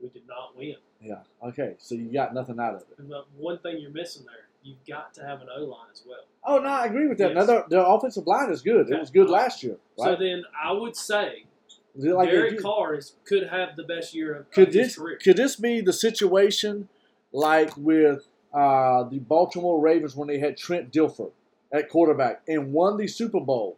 We 0.00 0.08
did 0.08 0.26
not 0.28 0.56
win. 0.56 0.76
Yeah. 1.00 1.22
Okay. 1.42 1.74
So 1.78 1.94
you 1.94 2.12
got 2.12 2.34
nothing 2.34 2.58
out 2.60 2.74
of 2.74 2.80
it. 2.82 2.96
The 2.96 3.24
one 3.36 3.58
thing 3.58 3.78
you're 3.78 3.90
missing 3.90 4.24
there, 4.26 4.48
you've 4.62 4.84
got 4.88 5.14
to 5.14 5.22
have 5.26 5.40
an 5.40 5.48
O 5.56 5.64
line 5.64 5.88
as 5.92 6.02
well. 6.06 6.24
Oh 6.46 6.58
no, 6.58 6.68
I 6.68 6.86
agree 6.86 7.08
with 7.08 7.18
that. 7.18 7.34
Yes. 7.34 7.36
Now 7.36 7.44
their, 7.46 7.64
their 7.68 7.84
offensive 7.84 8.26
line 8.26 8.50
is 8.50 8.62
good. 8.62 8.90
It 8.90 8.98
was 8.98 9.10
good 9.10 9.30
last 9.30 9.62
year, 9.62 9.76
So 9.96 10.16
then 10.16 10.44
I 10.62 10.72
would 10.72 10.96
say 10.96 11.44
like 11.96 12.30
Derek 12.30 12.60
Carr 12.60 12.94
is, 12.96 13.14
could 13.24 13.48
have 13.48 13.76
the 13.76 13.84
best 13.84 14.14
year 14.14 14.34
of, 14.34 14.50
could 14.50 14.68
of 14.68 14.74
his 14.74 14.86
this 14.88 14.98
career. 14.98 15.18
could 15.22 15.36
this 15.36 15.56
be 15.56 15.80
the 15.80 15.92
situation 15.92 16.88
like 17.32 17.76
with 17.76 18.26
uh, 18.52 19.04
the 19.04 19.18
Baltimore 19.20 19.80
Ravens 19.80 20.16
when 20.16 20.28
they 20.28 20.38
had 20.38 20.56
Trent 20.56 20.92
Dilfer 20.92 21.30
at 21.72 21.88
quarterback 21.88 22.42
and 22.48 22.72
won 22.72 22.96
the 22.96 23.06
Super 23.06 23.40
Bowl 23.40 23.76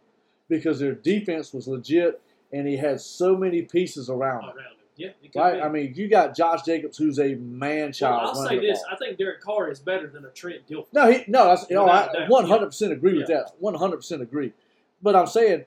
because 0.49 0.79
their 0.79 0.93
defense 0.93 1.53
was 1.53 1.67
legit 1.67 2.21
and 2.51 2.67
he 2.67 2.77
had 2.77 3.01
so 3.01 3.35
many 3.35 3.61
pieces 3.61 4.09
around 4.09 4.45
around 4.45 4.57
him. 4.57 4.76
Yeah, 4.97 5.09
Right? 5.35 5.55
be. 5.55 5.61
I 5.61 5.69
mean, 5.69 5.93
you 5.95 6.07
got 6.07 6.35
Josh 6.35 6.63
Jacobs, 6.63 6.97
who's 6.97 7.19
a 7.19 7.35
man 7.35 7.85
well, 7.85 7.91
child. 7.91 8.21
I'll 8.35 8.47
say 8.47 8.59
this: 8.59 8.79
ball. 8.79 8.93
I 8.93 8.95
think 8.97 9.17
Derek 9.17 9.41
Carr 9.41 9.69
is 9.69 9.79
better 9.79 10.07
than 10.07 10.25
a 10.25 10.29
Trent 10.29 10.67
Dilfer. 10.67 10.87
No, 10.91 11.11
he 11.11 11.23
no. 11.27 11.45
That's 11.45 11.65
oh, 11.71 11.83
Without 11.83 12.17
I 12.17 12.27
one 12.27 12.47
hundred 12.47 12.67
percent 12.67 12.91
agree 12.93 13.17
with 13.17 13.27
that. 13.27 13.51
One 13.59 13.75
hundred 13.75 13.97
percent 13.97 14.21
agree. 14.21 14.53
But 15.01 15.15
I'm 15.15 15.27
saying 15.27 15.65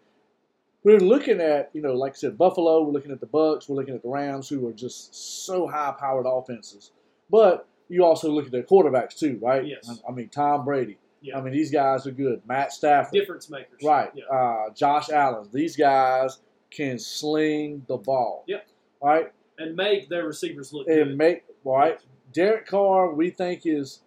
we're 0.83 0.99
looking 0.99 1.41
at 1.41 1.71
you 1.73 1.81
know, 1.81 1.95
like 1.95 2.13
I 2.13 2.17
said, 2.17 2.37
Buffalo. 2.37 2.83
We're 2.83 2.93
looking 2.93 3.13
at 3.13 3.21
the 3.21 3.27
Bucks. 3.27 3.69
We're 3.69 3.77
looking 3.77 3.95
at 3.95 4.03
the 4.03 4.09
Rams, 4.09 4.49
who 4.49 4.67
are 4.67 4.73
just 4.73 5.47
so 5.47 5.69
high-powered 5.69 6.27
offenses. 6.27 6.91
But 7.31 7.69
you 7.89 8.05
also 8.05 8.31
look 8.31 8.47
at 8.47 8.53
their 8.53 8.63
quarterbacks 8.63 9.17
too, 9.17 9.39
right? 9.41 9.65
Yes. 9.67 9.89
I, 9.89 10.11
I 10.11 10.13
mean, 10.13 10.29
Tom 10.29 10.65
Brady. 10.65 10.99
Yeah, 11.23 11.39
I 11.39 11.43
mean, 11.43 11.53
these 11.53 11.71
guys 11.71 12.07
are 12.07 12.13
good. 12.13 12.41
Matt 12.47 12.73
Stafford. 12.73 13.13
difference 13.13 13.51
makers. 13.51 13.83
Right. 13.85 14.11
Yeah. 14.15 14.25
Uh, 14.25 14.71
Josh 14.71 15.11
Allen. 15.11 15.49
These 15.53 15.77
guys 15.77 16.39
can 16.71 16.99
sling 16.99 17.85
the 17.89 17.99
ball. 17.99 18.45
Yep. 18.47 18.67
Right. 19.03 19.33
and 19.59 19.77
make 19.77 20.09
their 20.09 20.27
receivers 20.27 20.73
look 20.73 20.89
And 20.89 21.11
good. 21.11 21.19
make 21.19 21.45
right. 21.65 21.99
Derek 22.33 22.67
Carr, 22.67 23.13
we 23.13 23.31
think 23.31 23.63
is, 23.65 24.01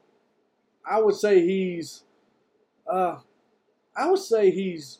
I 0.85 1.01
would 1.01 1.15
say 1.15 1.41
he's, 1.45 2.03
uh, 2.91 3.17
I 3.95 4.09
would 4.09 4.19
say 4.19 4.49
he's 4.51 4.99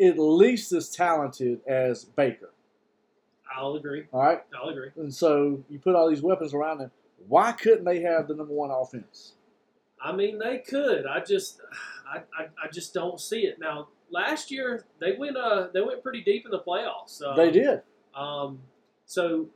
at 0.00 0.18
least 0.18 0.72
as 0.72 0.90
talented 0.90 1.60
as 1.66 2.04
Baker. 2.04 2.50
I'll 3.54 3.74
agree. 3.74 4.04
All 4.12 4.20
right, 4.22 4.40
I'll 4.60 4.68
agree. 4.68 4.90
and 4.96 5.12
so 5.12 5.62
you 5.68 5.78
put 5.78 5.94
all 5.96 6.08
these 6.08 6.22
weapons 6.22 6.54
around 6.54 6.80
him. 6.80 6.90
Why 7.26 7.52
couldn't 7.52 7.84
they 7.84 8.00
have 8.02 8.28
the 8.28 8.34
number 8.34 8.52
one 8.54 8.70
offense? 8.70 9.32
I 10.00 10.12
mean, 10.12 10.38
they 10.38 10.58
could. 10.58 11.06
I 11.06 11.20
just, 11.24 11.60
I, 12.08 12.18
I, 12.38 12.44
I 12.64 12.68
just 12.72 12.94
don't 12.94 13.20
see 13.20 13.40
it. 13.40 13.58
Now, 13.58 13.88
last 14.10 14.50
year 14.52 14.84
they 15.00 15.16
went, 15.18 15.36
uh, 15.36 15.68
they 15.74 15.80
went 15.80 16.02
pretty 16.04 16.22
deep 16.22 16.44
in 16.44 16.52
the 16.52 16.60
playoffs. 16.60 17.20
Um, 17.22 17.36
they 17.36 17.50
did. 17.50 17.82
Um, 18.14 18.60
so 19.08 19.48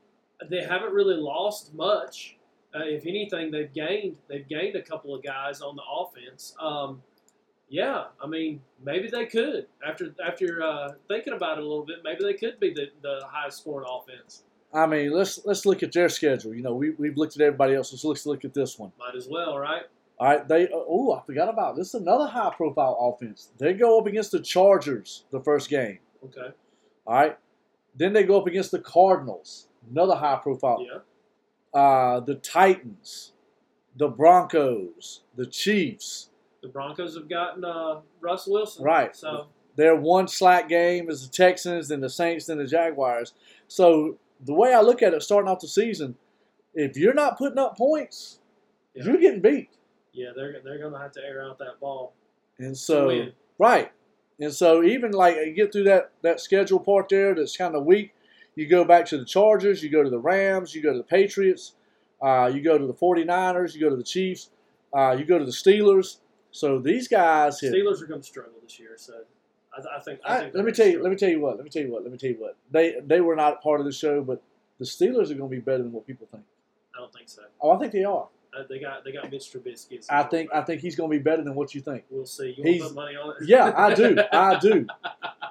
they 0.51 0.62
haven't 0.65 0.93
really 0.93 1.15
lost 1.15 1.73
much. 1.75 2.37
Uh, 2.75 2.85
if 2.85 3.07
anything, 3.07 3.51
they've 3.51 3.73
gained. 3.73 4.17
They've 4.29 4.49
gained 4.49 4.77
a 4.77 4.83
couple 4.83 5.15
of 5.15 5.23
guys 5.23 5.61
on 5.61 5.77
the 5.77 5.83
offense. 5.83 6.57
Um, 6.59 7.03
yeah, 7.69 8.05
I 8.23 8.27
mean, 8.27 8.61
maybe 8.83 9.09
they 9.09 9.27
could. 9.27 9.67
After 9.87 10.15
after 10.27 10.62
uh, 10.62 10.93
thinking 11.07 11.35
about 11.35 11.59
it 11.59 11.65
a 11.65 11.67
little 11.67 11.85
bit, 11.85 11.99
maybe 12.03 12.25
they 12.25 12.35
could 12.35 12.59
be 12.59 12.73
the, 12.73 12.87
the 13.03 13.21
highest 13.27 13.59
scoring 13.59 13.87
offense. 13.88 14.43
I 14.75 14.87
mean, 14.87 15.12
let's 15.12 15.45
let's 15.45 15.67
look 15.67 15.83
at 15.83 15.93
their 15.93 16.09
schedule. 16.09 16.55
You 16.55 16.62
know, 16.62 16.75
we 16.75 16.91
we've 16.91 17.17
looked 17.17 17.37
at 17.37 17.43
everybody 17.43 17.75
else. 17.75 17.93
Let's 17.93 18.05
look, 18.05 18.17
let's 18.17 18.27
look 18.27 18.45
at 18.47 18.55
this 18.55 18.79
one. 18.79 18.91
Might 18.99 19.17
as 19.17 19.29
well, 19.29 19.59
right? 19.59 19.83
All 20.19 20.29
right, 20.29 20.49
they. 20.49 20.69
Oh, 20.73 21.12
I 21.12 21.23
forgot 21.27 21.51
about 21.51 21.77
this. 21.77 21.88
Is 21.88 21.95
another 21.95 22.27
high-profile 22.27 22.97
offense. 22.99 23.51
They 23.59 23.75
go 23.75 23.99
up 23.99 24.07
against 24.07 24.33
the 24.33 24.41
Chargers 24.41 25.25
the 25.31 25.41
first 25.41 25.69
game. 25.69 25.99
Okay. 26.25 26.55
All 27.07 27.15
right. 27.15 27.38
Then 27.96 28.12
they 28.12 28.22
go 28.24 28.40
up 28.40 28.46
against 28.46 28.70
the 28.70 28.78
Cardinals, 28.81 29.68
another 29.90 30.14
high 30.14 30.38
profile. 30.42 30.78
Yeah. 30.81 31.78
Uh, 31.81 32.20
the 32.20 32.35
Titans, 32.37 33.33
the 33.96 34.09
Broncos, 34.09 35.22
the 35.37 35.46
Chiefs, 35.46 36.31
The 36.62 36.68
Broncos 36.68 37.14
have 37.16 37.28
gotten 37.28 37.64
uh, 37.64 38.00
Russ 38.20 38.46
Wilson. 38.46 38.85
Right. 38.85 39.14
So 39.16 39.46
Their 39.76 39.96
one 39.96 40.28
slack 40.28 40.68
game 40.68 41.09
is 41.11 41.26
the 41.26 41.33
Texans, 41.33 41.88
then 41.88 42.00
the 42.00 42.11
Saints, 42.11 42.46
then 42.46 42.59
the 42.59 42.66
Jaguars. 42.66 43.35
So 43.68 44.18
the 44.44 44.52
way 44.55 44.72
I 44.74 44.81
look 44.81 45.02
at 45.02 45.14
it, 45.14 45.22
starting 45.22 45.50
off 45.50 45.61
the 45.61 45.68
season, 45.68 46.14
if 46.74 46.96
you're 46.96 47.14
not 47.14 47.37
putting 47.38 47.59
up 47.59 47.76
points, 47.76 48.40
Yeah. 48.94 49.05
you're 49.05 49.16
getting 49.18 49.40
beat. 49.40 49.70
yeah, 50.12 50.31
they're 50.37 50.61
they're 50.62 50.78
gonna 50.78 50.98
have 50.98 51.12
to 51.12 51.20
air 51.22 51.42
out 51.42 51.59
that 51.59 51.81
ball. 51.81 52.12
And 52.59 52.76
so 52.76 53.28
right. 53.59 53.90
And 54.42 54.52
so 54.52 54.83
even 54.83 55.12
like 55.12 55.37
you 55.37 55.52
get 55.52 55.72
through 55.72 55.85
that 55.85 56.11
that 56.22 56.40
schedule 56.40 56.81
part 56.81 57.09
there 57.09 57.33
that's 57.33 57.57
kind 57.57 57.76
of 57.76 57.85
weak, 57.85 58.12
you 58.57 58.66
go 58.66 58.85
back 58.85 59.07
to 59.07 59.18
the 59.18 59.24
Chargers, 59.24 59.85
you 59.85 59.88
go 59.88 60.02
to 60.02 60.11
the 60.11 60.18
Rams, 60.18 60.74
you 60.74 60.83
go 60.83 60.90
to 60.90 60.98
the 60.98 61.05
Patriots, 61.05 61.74
uh, 62.20 62.50
you 62.52 62.61
go 62.61 62.76
to 62.76 62.85
the 62.85 62.92
49ers, 62.92 63.72
you 63.72 63.81
go 63.81 63.88
to 63.88 63.96
the 63.96 64.02
Chiefs, 64.02 64.50
uh, 64.92 65.14
you 65.16 65.24
go 65.24 65.38
to 65.38 65.44
the 65.44 65.52
Steelers. 65.52 66.18
So 66.50 66.81
these 66.81 67.07
guys 67.07 67.61
have 67.61 67.72
Steelers 67.72 68.02
are 68.02 68.07
going 68.07 68.20
to 68.20 68.26
struggle 68.26 68.55
this 68.62 68.81
year. 68.81 68.94
So 68.96 69.14
I, 69.72 69.96
I 69.96 70.00
think. 70.00 70.20
I 70.24 70.37
I, 70.38 70.50
let 70.52 70.64
me 70.64 70.72
tell 70.72 70.88
you. 70.88 71.00
Let 71.00 71.11
me 71.11 71.16
tell 71.16 71.31
you 71.31 71.40
what. 71.40 71.55
Let 71.55 71.62
me 71.64 71.70
tell 71.70 71.83
you 71.83 71.92
what. 71.92 72.02
Let 72.02 72.11
me 72.11 72.18
tell 72.18 72.31
you 72.31 72.40
what. 72.40 72.57
They 72.72 72.96
they 73.07 73.20
were 73.20 73.37
not 73.37 73.62
part 73.62 73.78
of 73.78 73.87
the 73.87 73.92
show, 73.92 74.22
but 74.22 74.42
the 74.81 74.85
Steelers 74.85 75.31
are 75.31 75.35
going 75.35 75.50
to 75.50 75.57
be 75.57 75.61
better 75.61 75.85
than 75.85 75.92
what 75.92 76.05
people 76.05 76.26
think. 76.33 76.42
I 76.96 76.98
don't 76.98 77.12
think 77.12 77.28
so. 77.28 77.42
Oh, 77.61 77.70
I 77.70 77.78
think 77.78 77.92
they 77.92 78.05
are. 78.05 78.26
Uh, 78.55 78.65
they 78.69 78.79
got 78.79 79.03
they 79.05 79.12
got 79.12 79.31
Mitch 79.31 79.51
Trubisky. 79.53 80.05
I 80.11 80.25
think 80.25 80.51
I 80.53 80.61
think 80.62 80.81
he's 80.83 80.95
going 80.95 81.11
to 81.11 81.17
be 81.17 81.23
better 81.23 81.43
than 81.43 81.55
what 81.55 81.75
you 81.75 81.81
think. 81.81 82.05
we'll 82.11 82.27
see. 82.27 82.55
You 82.57 82.62
he's- 82.65 82.81
want 82.81 82.91
to 82.91 82.95
put 82.95 82.95
money 83.03 83.17
on 83.17 83.31
it? 83.31 83.49
Yeah, 83.49 83.73
I 83.75 83.95
do. 83.95 84.17
I 84.33 84.59
do. 84.59 84.87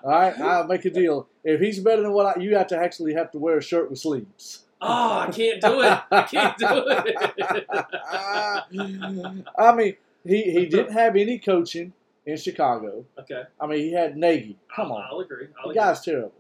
All 0.04 0.12
right, 0.12 0.40
I'll 0.40 0.68
make 0.68 0.86
a 0.86 0.90
deal. 0.92 1.28
If 1.44 1.60
he's 1.62 1.80
better 1.80 2.02
than 2.04 2.12
what 2.12 2.38
I, 2.38 2.40
you 2.42 2.56
have 2.56 2.68
to 2.68 2.78
actually 2.78 3.14
have 3.14 3.32
to 3.32 3.40
wear 3.40 3.58
a 3.58 3.62
shirt 3.62 3.90
with 3.90 4.00
sleeves. 4.00 4.66
Oh, 4.84 5.20
I 5.20 5.32
can't 5.32 5.62
do 5.62 5.82
it. 5.82 6.00
I 6.12 6.22
can't 6.24 6.58
do 6.58 6.66
it. 6.70 7.66
I 9.58 9.76
mean, 9.76 9.96
he 10.26 10.44
he 10.52 10.66
didn't 10.68 10.94
have 10.94 11.16
any 11.16 11.40
coaching 11.40 11.94
in 12.26 12.38
Chicago. 12.38 13.06
okay. 13.20 13.44
I 13.60 13.68
mean, 13.68 13.80
he 13.80 13.94
had 13.94 14.18
Nagy. 14.18 14.58
Come 14.76 14.92
on. 14.92 15.04
I'll 15.10 15.20
agree. 15.20 15.48
I'll 15.60 15.72
The 15.74 15.80
agree. 15.80 15.82
guy's 15.82 16.02
terrible. 16.02 16.34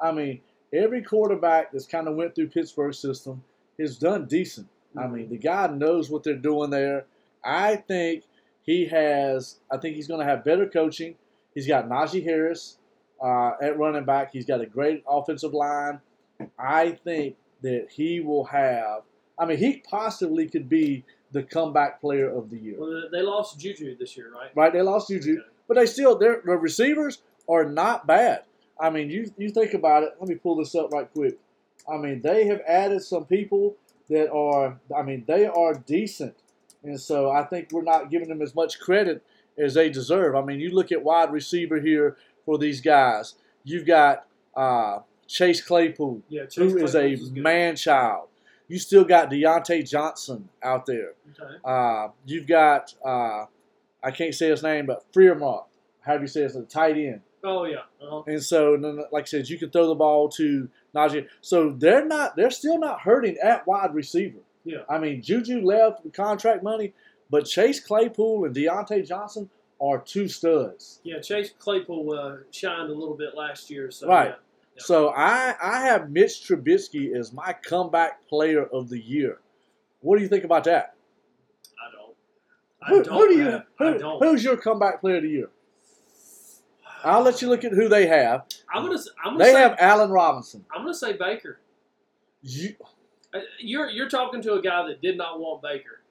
I 0.00 0.12
mean, 0.12 0.40
every 0.72 1.02
quarterback 1.02 1.72
that's 1.72 1.86
kind 1.86 2.08
of 2.08 2.16
went 2.16 2.34
through 2.34 2.48
Pittsburgh's 2.48 2.98
system 2.98 3.42
has 3.78 3.96
done 3.98 4.26
decent. 4.26 4.68
I 4.96 5.06
mean, 5.06 5.28
the 5.28 5.38
guy 5.38 5.66
knows 5.68 6.10
what 6.10 6.24
they're 6.24 6.34
doing 6.34 6.70
there. 6.70 7.06
I 7.44 7.76
think 7.76 8.24
he 8.62 8.86
has. 8.86 9.56
I 9.70 9.76
think 9.78 9.96
he's 9.96 10.08
going 10.08 10.20
to 10.20 10.26
have 10.26 10.44
better 10.44 10.66
coaching. 10.68 11.14
He's 11.54 11.66
got 11.66 11.88
Najee 11.88 12.24
Harris 12.24 12.78
uh, 13.22 13.52
at 13.62 13.78
running 13.78 14.04
back. 14.04 14.32
He's 14.32 14.46
got 14.46 14.60
a 14.60 14.66
great 14.66 15.04
offensive 15.08 15.54
line. 15.54 16.00
I 16.58 16.92
think 17.04 17.36
that 17.62 17.88
he 17.90 18.20
will 18.20 18.44
have. 18.44 19.02
I 19.38 19.46
mean, 19.46 19.58
he 19.58 19.82
possibly 19.88 20.48
could 20.48 20.68
be 20.68 21.04
the 21.32 21.42
comeback 21.42 22.00
player 22.00 22.28
of 22.28 22.50
the 22.50 22.58
year. 22.58 22.76
Well, 22.78 23.04
they 23.12 23.22
lost 23.22 23.58
Juju 23.60 23.96
this 23.96 24.16
year, 24.16 24.32
right? 24.34 24.50
Right? 24.54 24.72
They 24.72 24.82
lost 24.82 25.08
Juju, 25.08 25.32
Okay. 25.38 25.48
but 25.68 25.74
they 25.76 25.86
still 25.86 26.18
their 26.18 26.42
the 26.44 26.56
receivers 26.56 27.22
are 27.48 27.64
not 27.64 28.06
bad. 28.06 28.42
I 28.80 28.90
mean, 28.90 29.10
you 29.10 29.32
you 29.38 29.50
think 29.50 29.74
about 29.74 30.02
it. 30.02 30.10
Let 30.18 30.28
me 30.28 30.34
pull 30.34 30.56
this 30.56 30.74
up 30.74 30.90
right 30.92 31.10
quick. 31.12 31.38
I 31.90 31.96
mean, 31.96 32.20
they 32.22 32.46
have 32.46 32.60
added 32.66 33.02
some 33.02 33.24
people 33.26 33.76
that 34.10 34.30
are. 34.30 34.78
I 34.94 35.02
mean, 35.02 35.24
they 35.26 35.46
are 35.46 35.74
decent, 35.74 36.36
and 36.82 37.00
so 37.00 37.30
I 37.30 37.44
think 37.44 37.68
we're 37.72 37.82
not 37.82 38.10
giving 38.10 38.28
them 38.28 38.42
as 38.42 38.54
much 38.54 38.78
credit 38.78 39.22
as 39.58 39.74
they 39.74 39.88
deserve. 39.90 40.34
I 40.36 40.42
mean, 40.42 40.60
you 40.60 40.70
look 40.70 40.92
at 40.92 41.02
wide 41.02 41.32
receiver 41.32 41.80
here 41.80 42.16
for 42.44 42.58
these 42.58 42.80
guys. 42.80 43.34
You've 43.64 43.86
got 43.86 44.26
uh, 44.54 45.00
Chase 45.26 45.60
Claypool, 45.62 46.22
Yeah. 46.28 46.46
Chase 46.46 46.72
who 46.72 46.78
is 46.84 46.94
a 46.94 47.16
man 47.32 47.76
child. 47.76 48.28
You 48.68 48.78
still 48.78 49.04
got 49.04 49.30
Diontae 49.30 49.88
Johnson 49.88 50.48
out 50.62 50.86
there. 50.86 51.14
Okay. 51.40 51.54
Uh, 51.64 52.08
you've 52.24 52.46
got 52.46 52.94
uh, 53.04 53.46
I 54.02 54.10
can't 54.12 54.34
say 54.34 54.48
his 54.50 54.62
name, 54.62 54.86
but 54.86 55.04
Freermont. 55.12 55.64
How 56.00 56.16
do 56.16 56.22
you 56.22 56.28
say 56.28 56.42
it's 56.42 56.54
a 56.54 56.62
tight 56.62 56.96
end? 56.96 57.20
Oh 57.42 57.64
yeah. 57.64 57.78
Uh-huh. 58.02 58.22
And 58.26 58.42
so, 58.42 58.72
like 59.12 59.22
I 59.22 59.26
said, 59.26 59.48
you 59.48 59.58
can 59.58 59.70
throw 59.70 59.88
the 59.88 59.94
ball 59.94 60.28
to 60.30 60.68
Najee. 60.94 61.26
So 61.40 61.70
they're 61.70 62.04
not, 62.04 62.36
they're 62.36 62.50
still 62.50 62.78
not 62.78 63.00
hurting 63.00 63.36
at 63.42 63.66
wide 63.66 63.94
receiver. 63.94 64.40
Yeah. 64.64 64.80
I 64.90 64.98
mean, 64.98 65.22
Juju 65.22 65.62
left 65.62 66.04
with 66.04 66.12
contract 66.12 66.62
money, 66.62 66.92
but 67.30 67.46
Chase 67.46 67.80
Claypool 67.80 68.44
and 68.44 68.54
Diontae 68.54 69.06
Johnson 69.08 69.48
are 69.80 69.98
two 70.00 70.28
studs. 70.28 71.00
Yeah. 71.02 71.20
Chase 71.20 71.50
Claypool 71.58 72.12
uh, 72.12 72.36
shined 72.50 72.90
a 72.90 72.94
little 72.94 73.16
bit 73.16 73.34
last 73.34 73.70
year. 73.70 73.90
So 73.90 74.06
Right. 74.08 74.28
Yeah. 74.28 74.34
Yeah. 74.76 74.82
So 74.84 75.08
I, 75.08 75.54
I 75.62 75.80
have 75.86 76.10
Mitch 76.10 76.46
Trubisky 76.46 77.16
as 77.16 77.32
my 77.32 77.54
comeback 77.54 78.28
player 78.28 78.64
of 78.64 78.88
the 78.90 79.00
year. 79.00 79.38
What 80.00 80.16
do 80.16 80.22
you 80.22 80.28
think 80.28 80.44
about 80.44 80.64
that? 80.64 80.94
I 81.78 81.90
don't. 81.92 82.14
I 82.82 82.88
Who, 82.90 83.02
don't. 83.02 83.14
who 83.18 83.28
do 83.28 83.34
you? 83.38 83.48
have- 83.50 83.64
Who, 83.78 83.88
I 83.94 83.98
don't. 83.98 84.22
Who's 84.22 84.44
your 84.44 84.56
comeback 84.58 85.00
player 85.00 85.16
of 85.16 85.22
the 85.22 85.28
year? 85.30 85.50
I'll 87.04 87.22
let 87.22 87.40
you 87.42 87.48
look 87.48 87.64
at 87.64 87.72
who 87.72 87.88
they 87.88 88.06
have. 88.06 88.44
I'm 88.72 88.86
gonna. 88.86 88.98
I'm 89.24 89.32
gonna 89.34 89.44
They 89.44 89.52
say. 89.52 89.60
have 89.60 89.76
Allen 89.78 90.10
Robinson. 90.10 90.64
I'm 90.74 90.82
gonna 90.82 90.94
say 90.94 91.12
Baker. 91.14 91.60
You, 92.42 92.74
Uh, 93.34 93.40
You're 93.58 93.88
you're 93.90 94.08
talking 94.08 94.40
to 94.42 94.54
a 94.54 94.62
guy 94.62 94.86
that 94.88 95.00
did 95.02 95.16
not 95.16 95.38
want 95.40 95.62
Baker, 95.62 96.02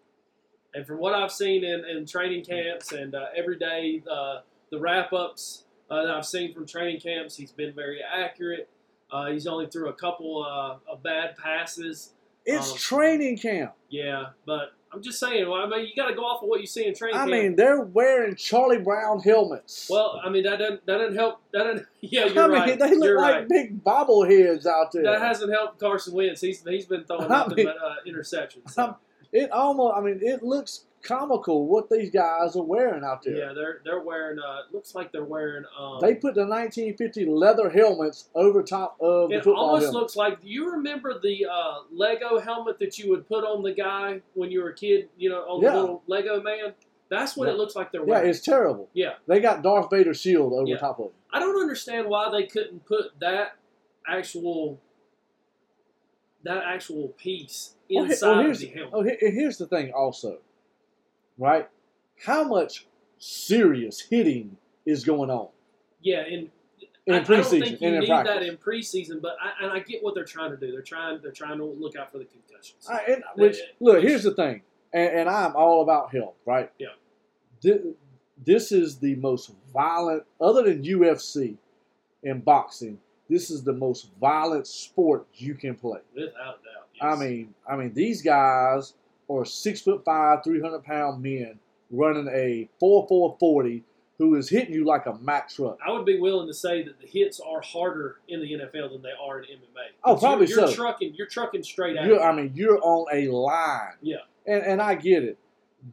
and 0.73 0.85
from 0.85 0.99
what 0.99 1.13
I've 1.13 1.31
seen 1.31 1.63
in, 1.63 1.83
in 1.85 2.05
training 2.05 2.43
camps 2.45 2.91
and 2.91 3.15
uh, 3.15 3.25
every 3.35 3.57
day 3.57 4.03
uh, 4.09 4.41
the 4.71 4.79
wrap 4.79 5.11
ups 5.13 5.65
uh, 5.89 6.03
that 6.05 6.15
I've 6.15 6.25
seen 6.25 6.53
from 6.53 6.65
training 6.67 6.99
camps, 7.01 7.35
he's 7.35 7.51
been 7.51 7.73
very 7.73 7.99
accurate. 8.03 8.69
Uh, 9.11 9.31
he's 9.31 9.47
only 9.47 9.65
threw 9.67 9.89
a 9.89 9.93
couple 9.93 10.43
uh, 10.47 10.77
of 10.91 11.01
bad 11.01 11.35
passes. 11.35 12.13
it's 12.45 12.71
Um, 12.71 12.77
training 12.77 13.37
camp. 13.39 13.73
Yeah, 13.89 14.27
but 14.45 14.73
I'm 14.91 15.03
just 15.03 15.19
saying. 15.19 15.47
Well, 15.47 15.61
I 15.61 15.67
mean, 15.67 15.85
you 15.85 15.91
got 15.95 16.09
to 16.09 16.15
go 16.15 16.23
off 16.23 16.41
of 16.41 16.49
what 16.49 16.61
you 16.61 16.67
see 16.67 16.85
in 16.85 16.95
training 16.95 17.15
I 17.15 17.19
camp. 17.19 17.31
mean, 17.31 17.55
they're 17.55 17.81
wearing 17.81 18.35
Charlie 18.35 18.79
Brown 18.79 19.19
helmets. 19.19 19.87
well, 19.89 20.19
I 20.23 20.29
mean 20.29 20.43
that 20.43 20.57
doesn't 20.59 20.85
that 20.87 20.97
doesn't 20.97 21.15
help. 21.15 21.41
That 21.53 21.63
doesn't. 21.63 21.85
Yeah, 22.01 22.25
you're 22.25 22.47
mean, 22.47 22.57
right. 22.57 22.79
they 22.79 22.95
look 22.95 23.03
you're 23.03 23.21
like 23.21 23.35
right. 23.35 23.49
big 23.49 23.83
bobbleheads 23.83 24.65
out 24.65 24.91
there. 24.93 25.03
That 25.03 25.21
hasn't 25.21 25.51
helped 25.51 25.79
Carson 25.79 26.13
Wentz. 26.13 26.41
He's 26.41 26.63
he's 26.65 26.85
been 26.85 27.03
throwing 27.03 27.23
I 27.31 27.39
nothing 27.39 27.55
mean- 27.57 27.65
but 27.65 27.77
uh, 27.77 27.95
interceptions. 28.07 28.69
so. 28.71 28.97
it 29.31 29.51
almost, 29.51 29.95
I 29.97 30.01
mean, 30.01 30.19
it 30.23 30.41
looks 30.41 30.85
comical 31.01 31.67
what 31.67 31.89
these 31.89 32.09
guys 32.09 32.55
are 32.55 32.63
wearing 32.63 33.03
out 33.03 33.23
there. 33.23 33.35
Yeah, 33.35 33.53
they're 33.53 33.81
they're 33.83 34.01
wearing. 34.01 34.39
Uh, 34.39 34.61
looks 34.71 34.95
like 34.95 35.11
they're 35.11 35.23
wearing. 35.23 35.63
Um, 35.77 35.99
They 36.01 36.15
put 36.15 36.35
the 36.35 36.45
1950 36.45 37.25
leather 37.25 37.69
helmets 37.69 38.29
over 38.35 38.63
top 38.63 38.97
of 39.01 39.29
the 39.29 39.37
it 39.37 39.47
almost 39.47 39.83
helmet. 39.85 39.93
looks 40.01 40.15
like. 40.15 40.41
Do 40.41 40.49
you 40.49 40.71
remember 40.71 41.19
the 41.19 41.45
uh, 41.51 41.79
Lego 41.91 42.39
helmet 42.39 42.79
that 42.79 42.97
you 42.97 43.09
would 43.11 43.27
put 43.27 43.43
on 43.43 43.63
the 43.63 43.73
guy 43.73 44.21
when 44.33 44.51
you 44.51 44.61
were 44.61 44.69
a 44.69 44.75
kid? 44.75 45.09
You 45.17 45.29
know, 45.29 45.41
on 45.41 45.61
Yeah. 45.61 45.71
the 45.71 45.79
little 45.81 46.03
Lego 46.07 46.41
man. 46.41 46.73
That's 47.09 47.35
what 47.35 47.47
Yeah. 47.47 47.55
it 47.55 47.57
looks 47.57 47.75
like 47.75 47.91
they're 47.91 48.07
yeah, 48.07 48.19
it's 48.19 48.39
terrible. 48.41 48.87
Yeah. 48.93 49.13
They 49.27 49.39
got 49.39 49.63
Darth 49.63 49.89
Vader 49.89 50.13
shield 50.13 50.53
over 50.53 50.67
Yeah. 50.67 50.77
top 50.77 50.99
of 50.99 51.07
it. 51.07 51.13
I 51.33 51.39
don't 51.39 51.59
understand 51.59 52.07
why 52.07 52.29
they 52.29 52.45
couldn't 52.45 52.85
put 52.85 53.19
that 53.19 53.55
actual 54.07 54.79
that 56.43 56.63
actual 56.63 57.09
piece 57.09 57.75
inside 57.89 58.45
oh, 58.45 58.49
of 58.51 58.59
the 58.59 58.67
helmet. 58.67 58.93
Oh, 58.93 59.03
here's 59.19 59.57
the 59.57 59.67
thing 59.67 59.91
also, 59.91 60.39
right? 61.39 61.67
How 62.23 62.43
much 62.43 62.85
serious 63.17 63.99
hitting 64.01 64.57
is 64.85 65.03
going 65.03 65.29
on 65.29 65.47
Yeah, 66.01 66.19
and 66.19 66.49
in 67.07 67.13
I, 67.15 67.17
I 67.17 67.19
don't 67.23 67.25
preseason 67.39 67.63
think 67.63 67.81
you 67.81 67.99
need 67.99 68.07
practice? 68.07 68.33
that 68.35 68.43
in 68.43 68.57
preseason, 68.57 69.21
but 69.21 69.35
I, 69.41 69.63
and 69.65 69.71
I 69.73 69.79
get 69.79 70.03
what 70.03 70.13
they're 70.15 70.23
trying 70.25 70.51
to 70.51 70.57
do. 70.57 70.71
They're 70.71 70.81
trying 70.81 71.19
they're 71.21 71.31
trying 71.31 71.57
to 71.57 71.65
look 71.65 71.95
out 71.95 72.11
for 72.11 72.19
the 72.19 72.25
concussions. 72.25 72.87
I, 72.89 72.99
and, 73.13 73.23
which 73.35 73.57
They- 73.57 73.63
look, 73.79 73.95
which- 73.95 74.03
here's 74.05 74.23
the 74.23 74.33
thing, 74.35 74.61
and, 74.93 75.09
and 75.21 75.29
I'm 75.29 75.55
all 75.55 75.81
about 75.81 76.13
health, 76.13 76.35
right? 76.45 76.71
Yeah. 76.77 76.87
This, 77.61 77.81
this 78.45 78.71
is 78.71 78.99
the 78.99 79.15
most 79.15 79.51
violent, 79.73 80.23
other 80.39 80.63
than 80.63 80.83
UFC 80.83 81.57
and 82.23 82.43
boxing. 82.45 82.99
This 83.29 83.51
is 83.51 83.63
the 83.63 83.73
most 83.73 84.09
violent 84.19 84.65
sport 84.65 85.27
you 85.35 85.53
can 85.55 85.75
play. 85.75 85.99
Without 86.15 86.35
doubt. 86.63 86.87
I 87.01 87.15
mean, 87.15 87.53
I 87.69 87.75
mean, 87.75 87.93
these 87.93 88.21
guys 88.21 88.93
are 89.29 89.45
six 89.45 89.81
foot 89.81 90.03
five, 90.03 90.43
three 90.43 90.61
hundred 90.61 90.83
pound 90.83 91.21
men 91.21 91.59
running 91.91 92.27
a 92.31 92.69
four 92.79 93.07
four 93.07 93.35
forty, 93.39 93.83
who 94.17 94.35
is 94.35 94.49
hitting 94.49 94.73
you 94.73 94.85
like 94.85 95.05
a 95.05 95.13
Mack 95.15 95.49
truck. 95.49 95.77
I 95.85 95.91
would 95.91 96.05
be 96.05 96.19
willing 96.19 96.47
to 96.47 96.53
say 96.53 96.83
that 96.83 96.99
the 96.99 97.07
hits 97.07 97.39
are 97.39 97.61
harder 97.61 98.17
in 98.27 98.41
the 98.41 98.51
NFL 98.53 98.91
than 98.91 99.01
they 99.01 99.13
are 99.21 99.39
in 99.39 99.45
MMA. 99.45 99.87
Oh, 100.03 100.15
probably 100.15 100.47
you're, 100.47 100.59
you're 100.59 100.67
so. 100.69 100.75
trucking. 100.75 101.13
You're 101.15 101.27
trucking 101.27 101.63
straight 101.63 101.95
You're. 101.95 102.21
I 102.21 102.35
mean, 102.35 102.51
you're 102.55 102.79
on 102.81 103.05
a 103.13 103.27
line. 103.29 103.93
Yeah. 104.01 104.17
And 104.45 104.63
and 104.63 104.81
I 104.81 104.95
get 104.95 105.23
it. 105.23 105.37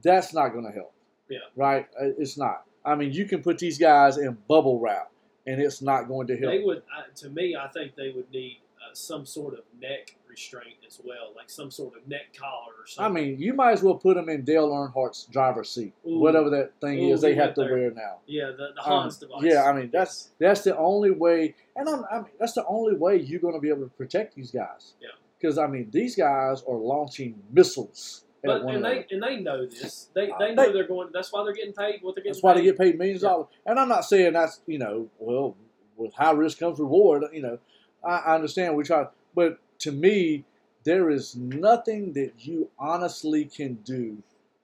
That's 0.03 0.35
not 0.35 0.49
going 0.49 0.64
to 0.64 0.72
help. 0.72 0.92
Yeah. 1.29 1.38
Right. 1.55 1.87
Uh, 2.01 2.07
It's 2.18 2.37
not. 2.37 2.64
I 2.85 2.94
mean, 2.94 3.12
you 3.12 3.25
can 3.25 3.42
put 3.42 3.59
these 3.59 3.79
guys 3.79 4.16
in 4.16 4.38
bubble 4.49 4.79
wrap, 4.79 5.11
and 5.46 5.61
it's 5.61 5.83
not 5.83 6.07
going 6.09 6.29
to 6.29 6.37
help. 6.37 6.53
They 6.53 6.62
would, 6.62 6.79
uh, 6.79 7.03
to 7.16 7.31
me, 7.31 7.57
I 7.57 7.66
think 7.68 7.96
they 7.96 8.11
would 8.11 8.31
need 8.31 8.61
uh, 8.77 8.94
some 8.94 9.27
sort 9.27 9.55
of 9.55 9.61
neck 9.81 10.14
restraint 10.37 10.77
as 10.87 11.01
well, 11.03 11.33
like 11.35 11.49
some 11.49 11.70
sort 11.70 11.96
of 11.96 12.07
neck 12.07 12.37
collar 12.38 12.72
or 12.79 12.87
something. 12.87 13.16
I 13.16 13.20
mean, 13.27 13.38
you 13.40 13.55
might 13.55 13.72
as 13.72 13.83
well 13.83 13.94
put 13.94 14.16
them 14.16 14.29
in 14.29 14.44
Dale 14.44 14.68
Earnhardt's 14.70 15.25
driver's 15.33 15.70
seat, 15.70 15.94
Ooh. 16.07 16.18
whatever 16.18 16.51
that 16.51 16.72
thing 16.81 16.99
Ooh, 17.01 17.14
is 17.14 17.22
they 17.22 17.35
have 17.35 17.55
to 17.55 17.62
there. 17.62 17.72
wear 17.72 17.90
now. 17.90 18.18
yeah, 18.27 18.51
the, 18.51 18.68
the 18.75 18.81
Um, 18.83 19.03
Hans 19.03 19.16
device. 19.16 19.38
Yeah, 19.42 19.64
I 19.64 19.72
mean 19.72 19.90
that's 19.90 20.31
that's 20.38 20.61
the 20.61 20.77
only 20.77 21.11
way, 21.11 21.55
and 21.75 21.88
I'm, 21.88 22.05
I 22.11 22.16
mean 22.18 22.27
that's 22.38 22.53
the 22.53 22.66
only 22.66 22.94
way 22.96 23.16
you're 23.16 23.40
going 23.40 23.55
to 23.55 23.61
be 23.61 23.70
able 23.70 23.85
to 23.85 23.88
protect 23.96 24.35
these 24.35 24.51
guys. 24.51 24.92
Yeah. 25.01 25.09
Because 25.40 25.57
I 25.57 25.66
mean 25.66 25.88
these 25.90 26.14
guys 26.16 26.62
are 26.68 26.77
launching 26.77 27.42
missiles 27.51 28.25
But 28.44 28.61
and 28.62 28.85
they 28.85 29.07
and 29.11 29.22
they 29.22 29.40
know 29.40 29.64
this. 29.66 30.11
They 30.14 30.31
Uh, 30.31 30.38
they 30.38 30.55
know 30.55 30.70
they- 30.70 30.81
are 30.81 30.87
going. 30.87 31.09
That's 31.14 31.33
why 31.33 31.44
they're 31.44 31.55
getting 31.55 31.72
paid. 31.72 32.03
What 32.03 32.14
they're 32.14 32.22
getting. 32.25 32.33
That's 32.35 32.42
why 32.42 32.53
they 32.55 32.62
get 32.62 32.77
paid 32.79 32.99
millions 32.99 33.22
of 33.22 33.29
Yeah. 33.29 33.31
dollars. 33.31 33.46
And 33.64 33.79
I'm 33.81 33.88
not 33.88 34.05
saying 34.05 34.35
that's 34.35 34.61
you 34.66 34.79
know, 34.79 35.09
well, 35.18 35.57
with 35.96 36.12
high 36.12 36.33
risk 36.33 36.59
comes 36.59 36.79
reward. 36.79 37.25
You 37.33 37.40
know, 37.42 37.59
I, 38.05 38.16
I 38.18 38.35
understand 38.35 38.77
we 38.77 38.85
try, 38.85 39.07
but 39.35 39.59
to 39.81 39.93
me, 39.93 40.45
there 40.85 41.11
is 41.11 41.37
nothing 41.37 42.12
that 42.12 42.33
you 42.39 42.71
honestly 42.79 43.45
can 43.45 43.75
do 43.85 44.23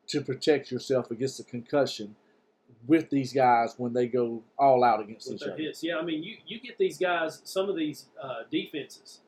to 0.08 0.20
protect 0.20 0.70
yourself 0.70 1.10
against 1.10 1.40
a 1.40 1.44
concussion 1.44 2.14
with 2.86 3.10
these 3.10 3.32
guys 3.32 3.74
when 3.76 3.92
they 3.92 4.06
go 4.06 4.42
all 4.58 4.82
out 4.84 5.00
against 5.00 5.28
with 5.28 5.42
each 5.42 5.48
other. 5.48 5.56
hits. 5.56 5.82
Yeah, 5.82 5.98
I 5.98 6.02
mean, 6.02 6.22
you, 6.22 6.36
you 6.46 6.60
get 6.60 6.78
these 6.78 6.98
guys, 6.98 7.40
some 7.44 7.68
of 7.68 7.76
these 7.76 8.06
uh, 8.20 8.42
defenses, 8.50 9.20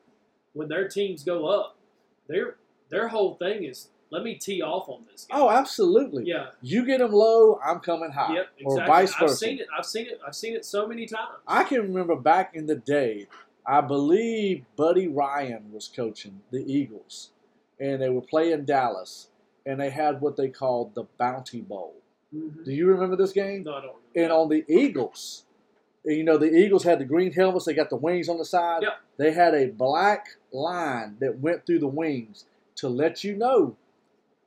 when 0.53 0.67
their 0.67 0.87
teams 0.87 1.23
go 1.23 1.47
up, 1.47 1.77
their 2.27 2.55
their 2.89 3.07
whole 3.07 3.35
thing 3.35 3.63
is 3.63 3.89
let 4.11 4.23
me 4.23 4.35
tee 4.35 4.61
off 4.61 4.87
on 4.87 5.03
this 5.11 5.25
guy. 5.29 5.37
Oh, 5.37 5.49
absolutely. 5.49 6.25
yeah, 6.25 6.47
You 6.61 6.85
get 6.85 6.99
them 6.99 7.11
low, 7.11 7.59
I'm 7.65 7.79
coming 7.79 8.11
high, 8.11 8.35
yep, 8.35 8.47
or 8.63 8.73
exactly. 8.73 8.93
vice 8.93 9.15
versa. 9.15 9.23
I've 9.25 9.37
seen 9.37 9.59
it. 9.59 9.67
I've 9.77 9.85
seen 9.85 10.05
it. 10.07 10.19
I've 10.25 10.35
seen 10.35 10.55
it 10.55 10.65
so 10.65 10.87
many 10.87 11.05
times. 11.05 11.29
I 11.47 11.63
can 11.63 11.81
remember 11.81 12.15
back 12.15 12.51
in 12.53 12.67
the 12.67 12.75
day, 12.75 13.27
I 13.67 13.81
believe 13.81 14.65
Buddy 14.75 15.07
Ryan 15.07 15.71
was 15.71 15.87
coaching 15.87 16.41
the 16.51 16.63
Eagles, 16.71 17.31
and 17.79 18.01
they 18.01 18.09
were 18.09 18.21
playing 18.21 18.65
Dallas, 18.65 19.29
and 19.65 19.79
they 19.79 19.89
had 19.89 20.21
what 20.21 20.35
they 20.37 20.49
called 20.49 20.93
the 20.95 21.05
Bounty 21.17 21.61
Bowl. 21.61 21.95
Mhm. 22.33 22.63
Do 22.65 22.71
you 22.71 22.87
remember 22.87 23.15
this 23.15 23.31
game? 23.31 23.63
No, 23.63 23.73
I 23.75 23.81
don't. 23.81 23.95
And 24.15 24.31
on 24.31 24.49
the 24.49 24.63
Eagles, 24.67 25.45
you 26.03 26.23
know, 26.23 26.37
the 26.37 26.53
Eagles 26.53 26.83
had 26.83 26.99
the 26.99 27.05
green 27.05 27.31
helmets, 27.31 27.65
they 27.65 27.73
got 27.73 27.89
the 27.89 27.95
wings 27.95 28.29
on 28.29 28.37
the 28.37 28.45
side. 28.45 28.83
Yep. 28.83 28.93
They 29.17 29.31
had 29.31 29.55
a 29.55 29.67
black 29.67 30.27
line 30.51 31.17
that 31.19 31.39
went 31.39 31.65
through 31.65 31.79
the 31.79 31.87
wings 31.87 32.45
to 32.75 32.89
let 32.89 33.23
you 33.23 33.35
know 33.35 33.75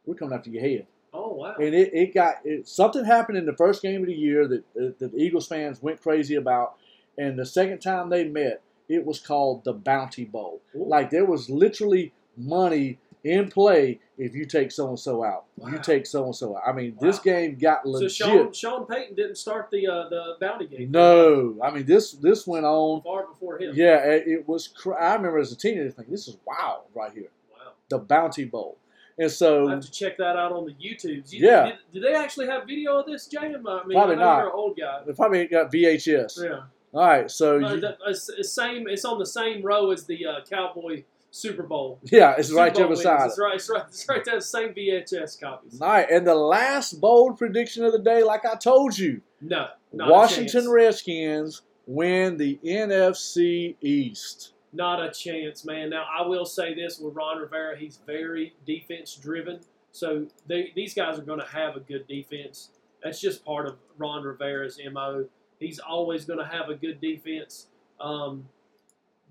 we're 0.07 0.15
coming 0.15 0.35
after 0.37 0.51
your 0.51 0.63
head. 0.63 0.87
oh 1.13 1.33
wow. 1.35 1.55
And 1.57 1.75
it, 1.75 1.93
it 1.93 2.15
got 2.15 2.37
it, 2.45 2.69
something 2.69 3.05
happened 3.05 3.39
in 3.39 3.47
the 3.47 3.57
first 3.57 3.83
game 3.83 4.03
of 4.03 4.07
the 4.07 4.15
year 4.15 4.47
that, 4.47 4.65
that 4.75 4.99
the 5.13 5.17
Eagles 5.17 5.49
fans 5.49 5.83
went 5.83 6.01
crazy 6.01 6.35
about. 6.37 6.77
And 7.17 7.39
the 7.39 7.47
second 7.47 7.81
time 7.81 8.11
they 8.11 8.25
met, 8.25 8.61
it 8.89 9.05
was 9.05 9.19
called 9.21 9.65
the 9.65 9.73
Bounty 9.73 10.25
Bowl. 10.25 10.61
Ooh. 10.75 10.85
Like 10.87 11.11
there 11.11 11.25
was 11.25 11.49
literally 11.51 12.13
money 12.37 12.99
in 13.25 13.51
play 13.51 13.99
if 14.17 14.35
you 14.35 14.47
take 14.47 14.71
so 14.71 14.89
and 14.89 14.99
so 14.99 15.25
out. 15.25 15.45
You 15.71 15.79
take 15.81 16.07
so 16.07 16.25
and 16.25 16.35
so 16.35 16.57
out. 16.57 16.63
I 16.67 16.73
mean, 16.73 16.97
this 17.01 17.19
game 17.19 17.57
got 17.57 17.83
so 17.85 17.91
legit. 17.91 18.13
Sean 18.13 18.53
Sean 18.53 18.87
Payton 18.87 19.17
didn't 19.17 19.37
start 19.37 19.71
the 19.71 19.87
uh, 19.89 20.09
the 20.09 20.37
bounty 20.41 20.67
game. 20.67 20.91
no, 20.91 21.57
I 21.63 21.71
mean 21.71 21.85
this 21.85 22.13
this 22.13 22.47
went 22.47 22.65
on. 22.65 23.03
far 23.03 23.27
before 23.27 23.59
him. 23.59 23.73
Yeah, 23.75 23.99
it, 24.05 24.27
it 24.27 24.49
was. 24.49 24.69
Cr- 24.69 24.95
I 24.95 25.15
remember 25.15 25.39
as 25.39 25.53
a 25.53 25.57
teenager 25.57 25.91
thinking, 25.91 26.13
"This 26.13 26.29
is 26.29 26.37
wild 26.47 26.85
right 26.95 27.13
here." 27.13 27.31
Wow. 27.53 27.73
The 27.91 27.99
Bounty 27.99 28.45
Bowl, 28.45 28.79
and 29.19 29.27
I 29.27 29.29
so 29.29 29.67
have 29.67 29.81
to 29.81 29.91
check 29.91 30.17
that 30.19 30.37
out 30.37 30.53
on 30.53 30.65
the 30.65 30.73
YouTubes. 30.75 31.33
You, 31.33 31.47
Yeah. 31.47 31.67
Did, 31.67 31.75
did 31.95 32.03
they 32.05 32.15
actually 32.15 32.47
have 32.47 32.67
video 32.67 32.99
of 32.99 33.07
this, 33.07 33.27
Jam? 33.27 33.67
I 33.67 33.85
mean, 33.85 33.97
Probably 33.99 34.15
I 34.15 34.19
not. 34.19 34.39
you're 34.39 34.47
an 34.47 34.53
old 34.55 34.79
guy. 34.79 35.01
they 35.07 35.13
probably 35.13 35.47
got 35.47 35.73
VHS. 35.73 36.43
Yeah. 36.45 36.61
All 36.95 37.01
right, 37.07 37.31
so 37.31 37.57
Uh, 37.63 37.75
you- 37.75 37.81
the- 37.81 37.97
it's, 38.07 38.29
it's 38.31 38.53
same. 38.53 38.89
It's 38.89 39.05
on 39.05 39.19
the 39.19 39.27
same 39.27 39.63
row 39.63 39.91
as 39.91 40.05
the 40.07 40.25
uh, 40.27 40.41
Cowboy 40.49 41.05
Super 41.31 41.63
Bowl. 41.65 41.99
yeah, 42.05 42.35
it's 42.39 42.49
Super 42.49 42.61
right 42.61 42.75
there 42.75 42.87
Bowl 42.87 42.97
beside. 42.97 43.27
It's 43.27 43.39
right. 43.39 43.55
It's 43.57 43.69
right. 43.69 43.85
It's 43.89 44.09
right 44.09 44.25
there. 44.25 44.37
The 44.37 44.41
same 44.41 44.73
VHS 44.75 45.39
copies. 45.41 45.81
All 45.81 45.89
right, 45.89 46.09
and 46.11 46.27
the 46.27 46.35
last 46.35 47.01
bold 47.01 47.37
prediction 47.39 47.85
of 47.85 47.93
the 47.93 47.99
day, 47.99 48.23
like 48.23 48.45
I 48.47 48.55
told 48.57 48.97
you, 48.99 49.21
No. 49.41 49.69
Not 49.93 50.11
Washington 50.11 50.63
chance. 50.63 50.67
Redskins 50.67 51.63
win 51.87 52.37
the 52.39 52.59
NFC 52.65 53.77
East. 53.81 54.53
Not 54.73 55.03
a 55.03 55.11
chance, 55.11 55.65
man. 55.65 55.91
Now 55.91 56.05
I 56.19 56.27
will 56.27 56.45
say 56.45 56.75
this 56.75 56.99
with 56.99 57.15
Ron 57.15 57.39
Rivera, 57.39 57.77
he's 57.79 57.99
very 58.07 58.55
defense 58.67 59.15
driven. 59.15 59.61
So 59.93 60.27
they, 60.47 60.73
these 60.77 60.93
guys 60.95 61.19
are 61.19 61.23
going 61.23 61.41
to 61.41 61.47
have 61.47 61.77
a 61.77 61.81
good 61.81 62.07
defense. 62.07 62.71
That's 63.03 63.21
just 63.21 63.45
part 63.45 63.67
of 63.67 63.77
Ron 63.97 64.23
Rivera's 64.25 64.79
mo. 64.93 65.25
He's 65.59 65.79
always 65.79 66.25
going 66.25 66.39
to 66.39 66.45
have 66.45 66.69
a 66.69 66.75
good 66.75 67.01
defense. 67.01 67.67
Um, 68.01 68.49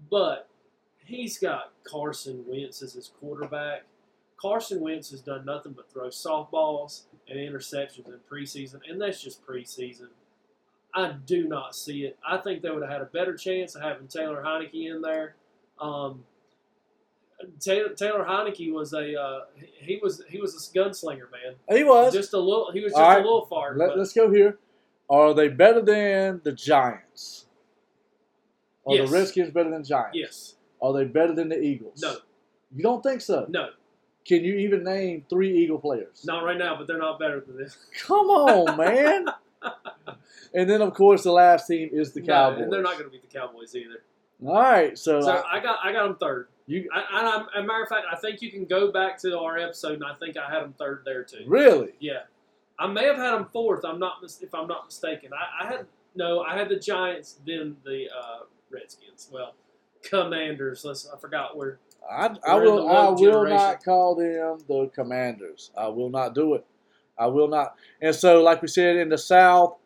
but 0.09 0.47
he's 1.05 1.37
got 1.37 1.71
Carson 1.83 2.43
Wentz 2.47 2.81
as 2.81 2.93
his 2.93 3.11
quarterback. 3.19 3.83
Carson 4.37 4.81
Wentz 4.81 5.09
has 5.11 5.21
done 5.21 5.45
nothing 5.45 5.73
but 5.73 5.91
throw 5.91 6.07
softballs 6.09 7.03
and 7.27 7.39
interceptions 7.39 8.07
in 8.07 8.19
preseason, 8.29 8.79
and 8.87 9.01
that's 9.01 9.21
just 9.21 9.45
preseason. 9.45 10.09
I 10.93 11.13
do 11.25 11.47
not 11.47 11.75
see 11.75 12.03
it. 12.03 12.17
I 12.27 12.37
think 12.37 12.61
they 12.61 12.69
would 12.69 12.83
have 12.83 12.91
had 12.91 13.01
a 13.01 13.05
better 13.05 13.35
chance 13.35 13.75
of 13.75 13.81
having 13.81 14.07
Taylor 14.07 14.43
Heinicke 14.43 14.89
in 14.89 15.01
there. 15.01 15.35
Um, 15.79 16.23
Taylor, 17.59 17.89
Taylor 17.89 18.25
Heinicke 18.25 18.71
was 18.71 18.93
a 18.93 19.19
uh, 19.19 19.39
he 19.79 19.99
was 20.01 20.23
he 20.29 20.39
was 20.39 20.55
a 20.55 20.77
gunslinger 20.77 21.29
man. 21.31 21.55
He 21.69 21.83
was. 21.83 22.13
Just 22.13 22.33
a 22.33 22.39
little. 22.39 22.71
He 22.71 22.81
was 22.81 22.93
just 22.93 23.01
right. 23.01 23.19
a 23.19 23.23
little 23.23 23.45
far. 23.45 23.75
Let, 23.75 23.91
us 23.91 24.13
go 24.13 24.31
here. 24.31 24.57
Are 25.09 25.33
they 25.33 25.47
better 25.47 25.81
than 25.81 26.41
the 26.43 26.51
Giants? 26.51 27.45
Are 28.85 28.95
Yes. 28.95 29.09
the 29.09 29.17
Redskins 29.17 29.51
better 29.51 29.69
than 29.69 29.83
Giants? 29.83 30.17
yes. 30.17 30.55
Are 30.81 30.93
they 30.93 31.05
better 31.05 31.33
than 31.33 31.49
the 31.49 31.59
Eagles? 31.59 32.01
No. 32.01 32.17
You 32.75 32.83
don't 32.83 33.01
think 33.01 33.21
so? 33.21 33.45
No. 33.49 33.69
Can 34.25 34.43
you 34.43 34.55
even 34.57 34.83
name 34.83 35.25
three 35.29 35.57
Eagle 35.57 35.79
players? 35.79 36.23
Not 36.25 36.43
right 36.43 36.57
now, 36.57 36.75
but 36.77 36.85
they're 36.87 36.97
not 36.97 37.17
better 37.19 37.39
than 37.39 37.57
this. 37.57 37.77
Come 38.05 38.27
on, 38.27 38.77
man. 38.77 39.27
and 40.53 40.69
then, 40.69 40.81
of 40.81 40.93
course, 40.93 41.23
the 41.23 41.31
last 41.31 41.67
team 41.67 41.89
is 41.93 42.13
the 42.13 42.21
No, 42.21 42.27
Cowboys. 42.27 42.63
and 42.63 42.73
they're 42.73 42.81
not 42.81 42.93
going 42.93 43.05
to 43.05 43.09
beat 43.09 43.27
the 43.29 43.39
Cowboys 43.39 43.73
either. 43.75 44.03
All 44.45 44.53
right, 44.53 44.97
so, 44.97 45.19
So 45.21 45.31
I- 45.31 45.57
I 45.57 45.59
got 45.61 45.79
I 45.83 45.91
got 45.91 46.03
them 46.03 46.15
third. 46.17 46.47
you 46.67 46.87
I, 46.93 46.99
I, 46.99 47.47
I, 47.55 47.59
a 47.59 47.63
matter 47.63 47.81
of 47.83 47.89
fact, 47.89 48.05
I 48.11 48.15
think 48.17 48.41
you 48.43 48.51
can 48.51 48.65
go 48.65 48.91
back 48.91 49.17
to 49.21 49.39
our 49.39 49.57
episode, 49.57 49.93
and 49.93 50.03
I 50.03 50.13
think 50.13 50.37
I 50.37 50.47
had 50.47 50.61
them 50.63 50.75
third 50.77 51.01
there 51.05 51.23
too. 51.23 51.43
really? 51.47 51.93
Yeah, 51.99 52.23
I 52.79 52.87
may 52.87 53.05
have 53.05 53.17
had 53.17 53.31
them 53.33 53.47
fourth. 53.51 53.83
I'm 53.85 53.99
not 53.99 54.21
mis- 54.21 54.41
if 54.41 54.53
I'm 54.53 54.67
not 54.67 54.85
mistaken. 54.85 55.31
I, 55.33 55.65
I 55.65 55.67
had 55.67 55.85
no, 56.15 56.41
I 56.41 56.57
had 56.57 56.69
the 56.69 56.77
Giants, 56.79 57.39
then 57.45 57.75
the 57.83 58.07
uh, 58.09 58.39
Redskins. 58.69 59.29
Well, 59.31 59.53
Commanders. 60.03 60.83
Let's 60.85 61.09
I 61.09 61.17
forgot 61.17 61.55
where. 61.57 61.79
I, 62.09 62.35
I 62.47 62.55
will. 62.55 62.87
I 62.87 63.09
will 63.09 63.17
generation. 63.17 63.57
not 63.57 63.83
call 63.83 64.15
them 64.15 64.59
the 64.67 64.89
Commanders. 64.93 65.71
I 65.77 65.87
will 65.87 66.09
not 66.09 66.33
do 66.35 66.53
it. 66.55 66.65
I 67.17 67.25
will 67.27 67.47
not. 67.47 67.75
And 68.01 68.15
so, 68.15 68.41
like 68.43 68.61
we 68.61 68.67
said, 68.67 68.95
in 68.95 69.09
the 69.09 69.17
South, 69.17 69.77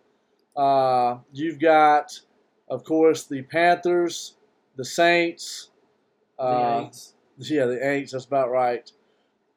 uh, 0.55 1.17
you've 1.31 1.59
got, 1.59 2.19
of 2.69 2.83
course, 2.83 3.23
the 3.23 3.41
Panthers, 3.43 4.35
the 4.75 4.85
Saints. 4.85 5.69
The 6.37 6.43
Uh, 6.43 6.81
Aints. 6.81 7.13
yeah, 7.37 7.65
the 7.65 7.77
Aints. 7.77 8.11
That's 8.11 8.25
about 8.25 8.51
right. 8.51 8.91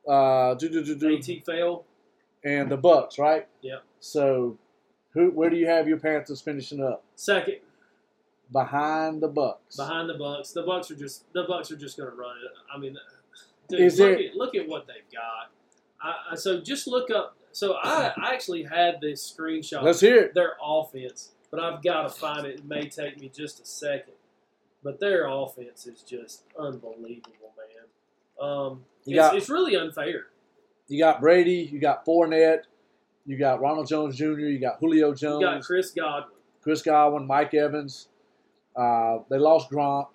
Uh, 0.08 0.54
do, 0.54 0.68
do, 0.68 0.84
do, 0.84 0.94
do, 0.94 1.16
AT 1.16 1.44
fail. 1.44 1.84
And 2.44 2.70
the 2.70 2.76
Bucks, 2.76 3.18
right? 3.18 3.46
Yep. 3.62 3.82
So, 4.00 4.58
who? 5.12 5.30
Where 5.30 5.50
do 5.50 5.56
you 5.56 5.66
have 5.66 5.88
your 5.88 5.98
Panthers 5.98 6.40
finishing 6.40 6.82
up? 6.82 7.02
Second 7.16 7.56
Behind 8.52 9.22
the 9.22 9.28
Bucks. 9.28 9.76
behind 9.76 10.08
the 10.08 10.14
Bucks. 10.14 10.52
The 10.52 10.62
Bucks 10.62 10.90
are 10.90 10.96
just 10.96 11.24
the 11.32 11.44
Bucks 11.44 11.70
are 11.72 11.76
just 11.76 11.96
going 11.96 12.10
to 12.10 12.16
run 12.16 12.36
it. 12.44 12.52
I 12.72 12.78
mean, 12.78 12.96
dude, 13.68 13.80
Is 13.80 13.98
look, 13.98 14.18
there- 14.18 14.28
at, 14.28 14.36
look 14.36 14.54
at 14.54 14.68
what 14.68 14.86
they've 14.86 15.10
got. 15.12 15.50
I, 16.02 16.32
I, 16.32 16.34
so 16.36 16.60
just 16.60 16.86
look 16.86 17.10
up. 17.10 17.36
So 17.52 17.74
I, 17.82 18.12
I 18.20 18.34
actually 18.34 18.62
had 18.64 19.00
this 19.00 19.34
screenshot. 19.36 19.82
Let's 19.82 20.00
hear 20.00 20.16
it. 20.24 20.34
their 20.34 20.52
offense, 20.62 21.30
but 21.50 21.60
I've 21.60 21.82
got 21.82 22.02
to 22.02 22.08
find 22.10 22.46
it. 22.46 22.56
It 22.60 22.64
may 22.66 22.88
take 22.88 23.18
me 23.20 23.30
just 23.34 23.60
a 23.62 23.64
second, 23.64 24.14
but 24.82 25.00
their 25.00 25.26
offense 25.28 25.86
is 25.86 26.02
just 26.02 26.42
unbelievable, 26.58 27.52
man. 27.56 28.48
Um, 28.48 28.84
it's, 29.06 29.14
got- 29.14 29.36
it's 29.36 29.48
really 29.48 29.76
unfair. 29.76 30.26
You 30.88 30.98
got 30.98 31.20
Brady. 31.20 31.68
You 31.72 31.80
got 31.80 32.04
Fournette. 32.04 32.62
You 33.26 33.38
got 33.38 33.60
Ronald 33.60 33.88
Jones 33.88 34.16
Jr. 34.16 34.24
You 34.24 34.58
got 34.58 34.78
Julio 34.80 35.14
Jones. 35.14 35.40
You 35.40 35.46
got 35.46 35.62
Chris 35.62 35.90
Godwin. 35.90 36.38
Chris 36.62 36.82
Godwin, 36.82 37.26
Mike 37.26 37.54
Evans. 37.54 38.08
Uh, 38.76 39.18
they 39.30 39.38
lost 39.38 39.70
Gronk. 39.70 40.08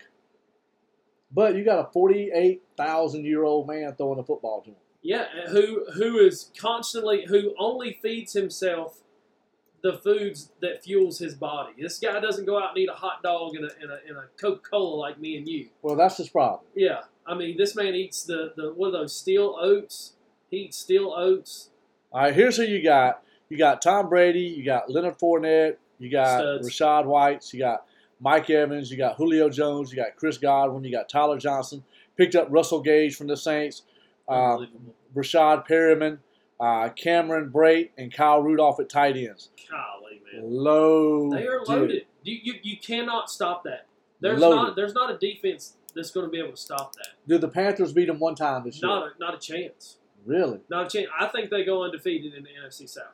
But 1.32 1.56
you 1.56 1.64
got 1.64 1.80
a 1.80 1.92
48,000 1.92 3.26
year 3.26 3.44
old 3.44 3.68
man 3.68 3.94
throwing 3.96 4.20
a 4.20 4.24
football 4.24 4.62
to 4.62 4.72
him. 4.72 4.76
Yeah, 5.02 5.26
who 5.48 5.86
who 5.94 6.18
is 6.18 6.52
constantly 6.60 7.26
who 7.26 7.54
only 7.58 7.98
feeds 8.02 8.34
himself 8.34 9.02
the 9.82 9.94
foods 9.94 10.52
that 10.62 10.84
fuels 10.84 11.20
his 11.20 11.36
body. 11.36 11.72
This 11.80 12.00
guy 12.00 12.20
doesn't 12.20 12.46
go 12.46 12.62
out 12.62 12.70
and 12.70 12.80
eat 12.80 12.90
a 12.90 12.96
hot 12.96 13.24
dog 13.24 13.56
and 13.56 13.64
a, 13.64 13.70
and 13.82 13.92
a, 13.92 14.00
and 14.08 14.18
a 14.18 14.26
Coca 14.40 14.62
Cola 14.70 14.96
like 14.96 15.18
me 15.18 15.38
and 15.38 15.48
you. 15.48 15.70
Well, 15.82 15.96
that's 15.96 16.18
his 16.18 16.28
problem. 16.28 16.66
Yeah, 16.76 17.02
I 17.26 17.36
mean 17.36 17.56
this 17.58 17.76
man 17.76 17.96
eats 17.96 18.24
the 18.24 18.54
the 18.58 18.74
what 18.74 18.90
are 18.90 18.92
those 18.92 19.16
steel 19.16 19.56
oats? 19.60 20.16
He 20.50 20.58
eats 20.58 20.78
steel 20.78 21.14
oats. 21.16 21.70
All 22.12 22.22
right, 22.22 22.34
here's 22.34 22.58
who 22.58 22.64
you 22.64 22.84
got. 22.84 23.22
You 23.50 23.58
got 23.58 23.82
Tom 23.82 24.10
Brady. 24.10 24.42
You 24.42 24.64
got 24.64 24.90
Leonard 24.90 25.18
Fournette. 25.20 25.78
You 25.98 26.10
got 26.10 26.40
Studs. 26.40 26.70
Rachaad 26.70 27.06
White. 27.06 27.54
You 27.54 27.60
got 27.60 27.86
Mike 28.20 28.50
Evans. 28.50 28.92
You 28.92 28.98
got 28.98 29.18
Julio 29.18 29.50
Jones. 29.50 29.92
You 29.92 29.98
got 29.98 30.16
Chris 30.16 30.38
Godwin. 30.38 30.84
You 30.84 30.92
got 30.92 31.10
Tyler 31.10 31.38
Johnson. 31.38 31.84
Picked 32.18 32.36
up 32.36 32.48
Russell 32.50 32.82
Gage 32.82 33.16
from 33.16 33.28
the 33.28 33.38
Saints. 33.38 33.84
Uh, 34.28 34.60
Rashad 35.16 35.68
Perriman, 35.68 36.20
uh, 36.60 36.90
Cameron 36.90 37.52
Brate, 37.52 37.90
and 37.98 38.14
Kyle 38.14 38.42
Rudolph 38.42 38.80
at 38.80 38.90
tight 38.90 39.18
ends. 39.18 39.50
Golly, 39.70 40.22
man. 40.32 40.44
Loaded. 40.44 41.40
They 41.40 41.48
are 41.48 41.64
loaded. 41.66 42.06
You, 42.24 42.38
you 42.44 42.54
you 42.62 42.78
cannot 42.78 43.30
stop 43.30 43.64
that. 43.64 43.88
There's 44.20 44.40
Loaded. 44.40 44.56
not 44.56 44.76
there's 44.76 44.94
not 44.94 45.10
a 45.10 45.18
defense 45.18 45.78
that's 45.96 46.12
going 46.12 46.26
to 46.26 46.30
be 46.32 46.40
able 46.40 46.52
to 46.52 46.58
stop 46.58 46.94
that. 46.94 47.08
Did 47.28 47.42
the 47.42 47.48
Panthers 47.48 47.94
beat 47.94 48.06
them 48.06 48.20
one 48.20 48.36
time 48.36 48.64
this 48.66 48.82
year? 48.82 48.88
Not 48.90 49.04
a, 49.08 49.10
not 49.20 49.36
a 49.36 49.40
chance. 49.40 49.98
Really? 50.30 50.60
Chance. 50.72 51.08
I 51.20 51.26
think 51.28 51.50
they 51.50 51.64
go 51.64 51.84
undefeated 51.84 52.34
in 52.36 52.44
the 52.44 52.50
NFC 52.66 52.88
South. 52.88 53.06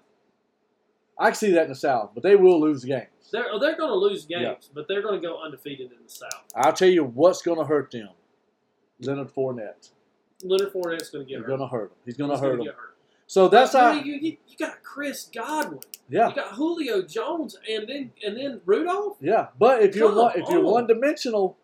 I 1.17 1.27
can 1.27 1.35
see 1.35 1.51
that 1.51 1.63
in 1.63 1.69
the 1.69 1.75
South, 1.75 2.11
but 2.13 2.23
they 2.23 2.35
will 2.35 2.59
lose 2.59 2.83
games. 2.83 3.07
They're 3.31 3.45
oh, 3.51 3.57
they're 3.59 3.77
going 3.77 3.89
to 3.89 3.95
lose 3.95 4.25
games, 4.25 4.41
Yeah. 4.43 4.55
but 4.73 4.87
they're 4.87 5.01
going 5.01 5.21
to 5.21 5.25
go 5.25 5.41
undefeated 5.41 5.91
in 5.91 5.97
the 6.05 6.09
South. 6.11 6.43
I'll 6.55 6.73
tell 6.73 6.89
you 6.89 7.03
what's 7.05 7.41
going 7.41 7.57
to 7.57 7.65
hurt 7.65 7.89
them. 7.91 8.09
Leonard 8.99 9.33
Fournette. 9.33 9.91
Leonard 10.43 10.73
Fournette's 10.73 11.09
going 11.09 11.25
to 11.25 11.29
get 11.29 11.37
He's 11.37 11.45
hurt. 11.45 11.47
going 11.47 11.59
to 11.61 11.67
hurt 11.67 11.89
them. 11.89 11.97
He's 12.05 12.17
going 12.17 12.31
to 12.31 12.37
hurt 12.37 12.61
get. 12.61 12.75
So 13.27 13.47
that's 13.47 13.71
how. 13.73 13.93
You, 13.93 14.13
you, 14.13 14.37
you 14.47 14.57
got 14.59 14.83
Chris 14.83 15.29
Godwin. 15.33 15.79
Yeah, 16.09 16.29
You 16.29 16.35
got 16.35 16.53
Julio 16.53 17.01
Jones, 17.01 17.57
and 17.69 17.87
then 17.89 18.11
and 18.23 18.37
then 18.37 18.61
Rudolph. 18.65 19.17
yeah. 19.21 19.47
But 19.57 19.81
if 19.81 19.95
you're 19.95 20.13
one, 20.13 20.33
if 20.37 20.47
you're 20.49 20.61
one 20.61 20.85
dimensional, 20.85 21.57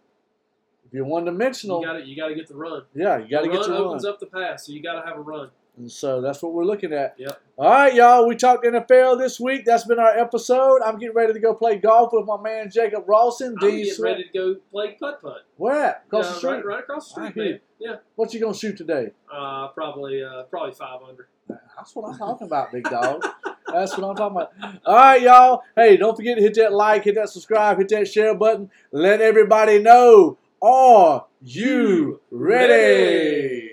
if 0.91 0.95
you're 0.95 1.05
one 1.05 1.25
dimensional, 1.25 1.79
You 1.81 1.87
got 1.87 1.93
to 1.93 2.05
you 2.05 2.15
got 2.15 2.27
to 2.27 2.35
get 2.35 2.47
the 2.47 2.55
run. 2.55 2.83
yeah, 2.93 3.17
you 3.17 3.29
got 3.29 3.41
to 3.43 3.49
get 3.49 3.63
the 3.63 3.71
run. 3.71 3.81
opens 3.81 4.05
up 4.05 4.19
the 4.19 4.25
pass, 4.25 4.65
so 4.67 4.73
you 4.73 4.83
got 4.83 5.01
to 5.01 5.07
have 5.07 5.17
a 5.17 5.21
run. 5.21 5.49
And 5.77 5.89
so 5.89 6.19
that's 6.19 6.43
what 6.43 6.51
we're 6.51 6.65
looking 6.65 6.91
at. 6.91 7.15
Yep. 7.17 7.41
All 7.57 7.69
right, 7.69 7.93
y'all. 7.95 8.27
We 8.27 8.35
talked 8.35 8.65
NFL 8.65 9.17
this 9.17 9.39
week. 9.39 9.63
That's 9.65 9.85
been 9.85 9.99
our 9.99 10.15
episode. 10.17 10.81
I'm 10.85 10.99
getting 10.99 11.15
ready 11.15 11.31
to 11.31 11.39
go 11.39 11.53
play 11.53 11.77
golf 11.77 12.09
with 12.11 12.25
my 12.25 12.39
man 12.41 12.69
Jacob 12.69 13.05
Rawson. 13.07 13.55
I'm 13.61 13.69
D. 13.69 13.85
getting 13.85 14.03
ready 14.03 14.23
to 14.25 14.29
go 14.37 14.55
play 14.69 14.97
putt 14.99 15.21
putt. 15.21 15.45
Where 15.55 15.81
at? 15.81 16.03
Across 16.07 16.27
the 16.27 16.31
Yeah, 16.33 16.37
street. 16.37 16.49
right, 16.51 16.65
right 16.65 16.79
across 16.79 17.13
the 17.13 17.29
street, 17.31 17.35
man. 17.37 17.59
Yeah, 17.79 17.95
What 18.15 18.33
you 18.33 18.41
gonna 18.41 18.53
shoot 18.53 18.75
today? 18.77 19.11
uh, 19.33 19.69
probably 19.69 20.21
uh, 20.21 20.43
probably 20.43 20.73
five 20.73 20.99
under. 21.07 21.29
That's 21.47 21.95
what 21.95 22.09
I'm 22.11 22.17
talking 22.17 22.47
about, 22.47 22.71
big 22.73 22.83
dog. 22.83 23.25
That's 23.71 23.97
what 23.97 24.09
I'm 24.09 24.15
talking 24.17 24.37
about. 24.41 24.81
All 24.85 24.95
right, 24.95 25.21
y'all. 25.21 25.63
Hey, 25.75 25.95
don't 25.95 26.15
forget 26.15 26.35
to 26.35 26.43
hit 26.43 26.55
that 26.55 26.73
like, 26.73 27.05
hit 27.05 27.15
that 27.15 27.29
subscribe, 27.29 27.77
hit 27.77 27.87
that 27.89 28.07
share 28.09 28.35
button. 28.35 28.69
Let 28.91 29.21
everybody 29.21 29.79
know. 29.79 30.37
Are 30.63 31.25
you 31.41 32.21
ready? 32.29 33.70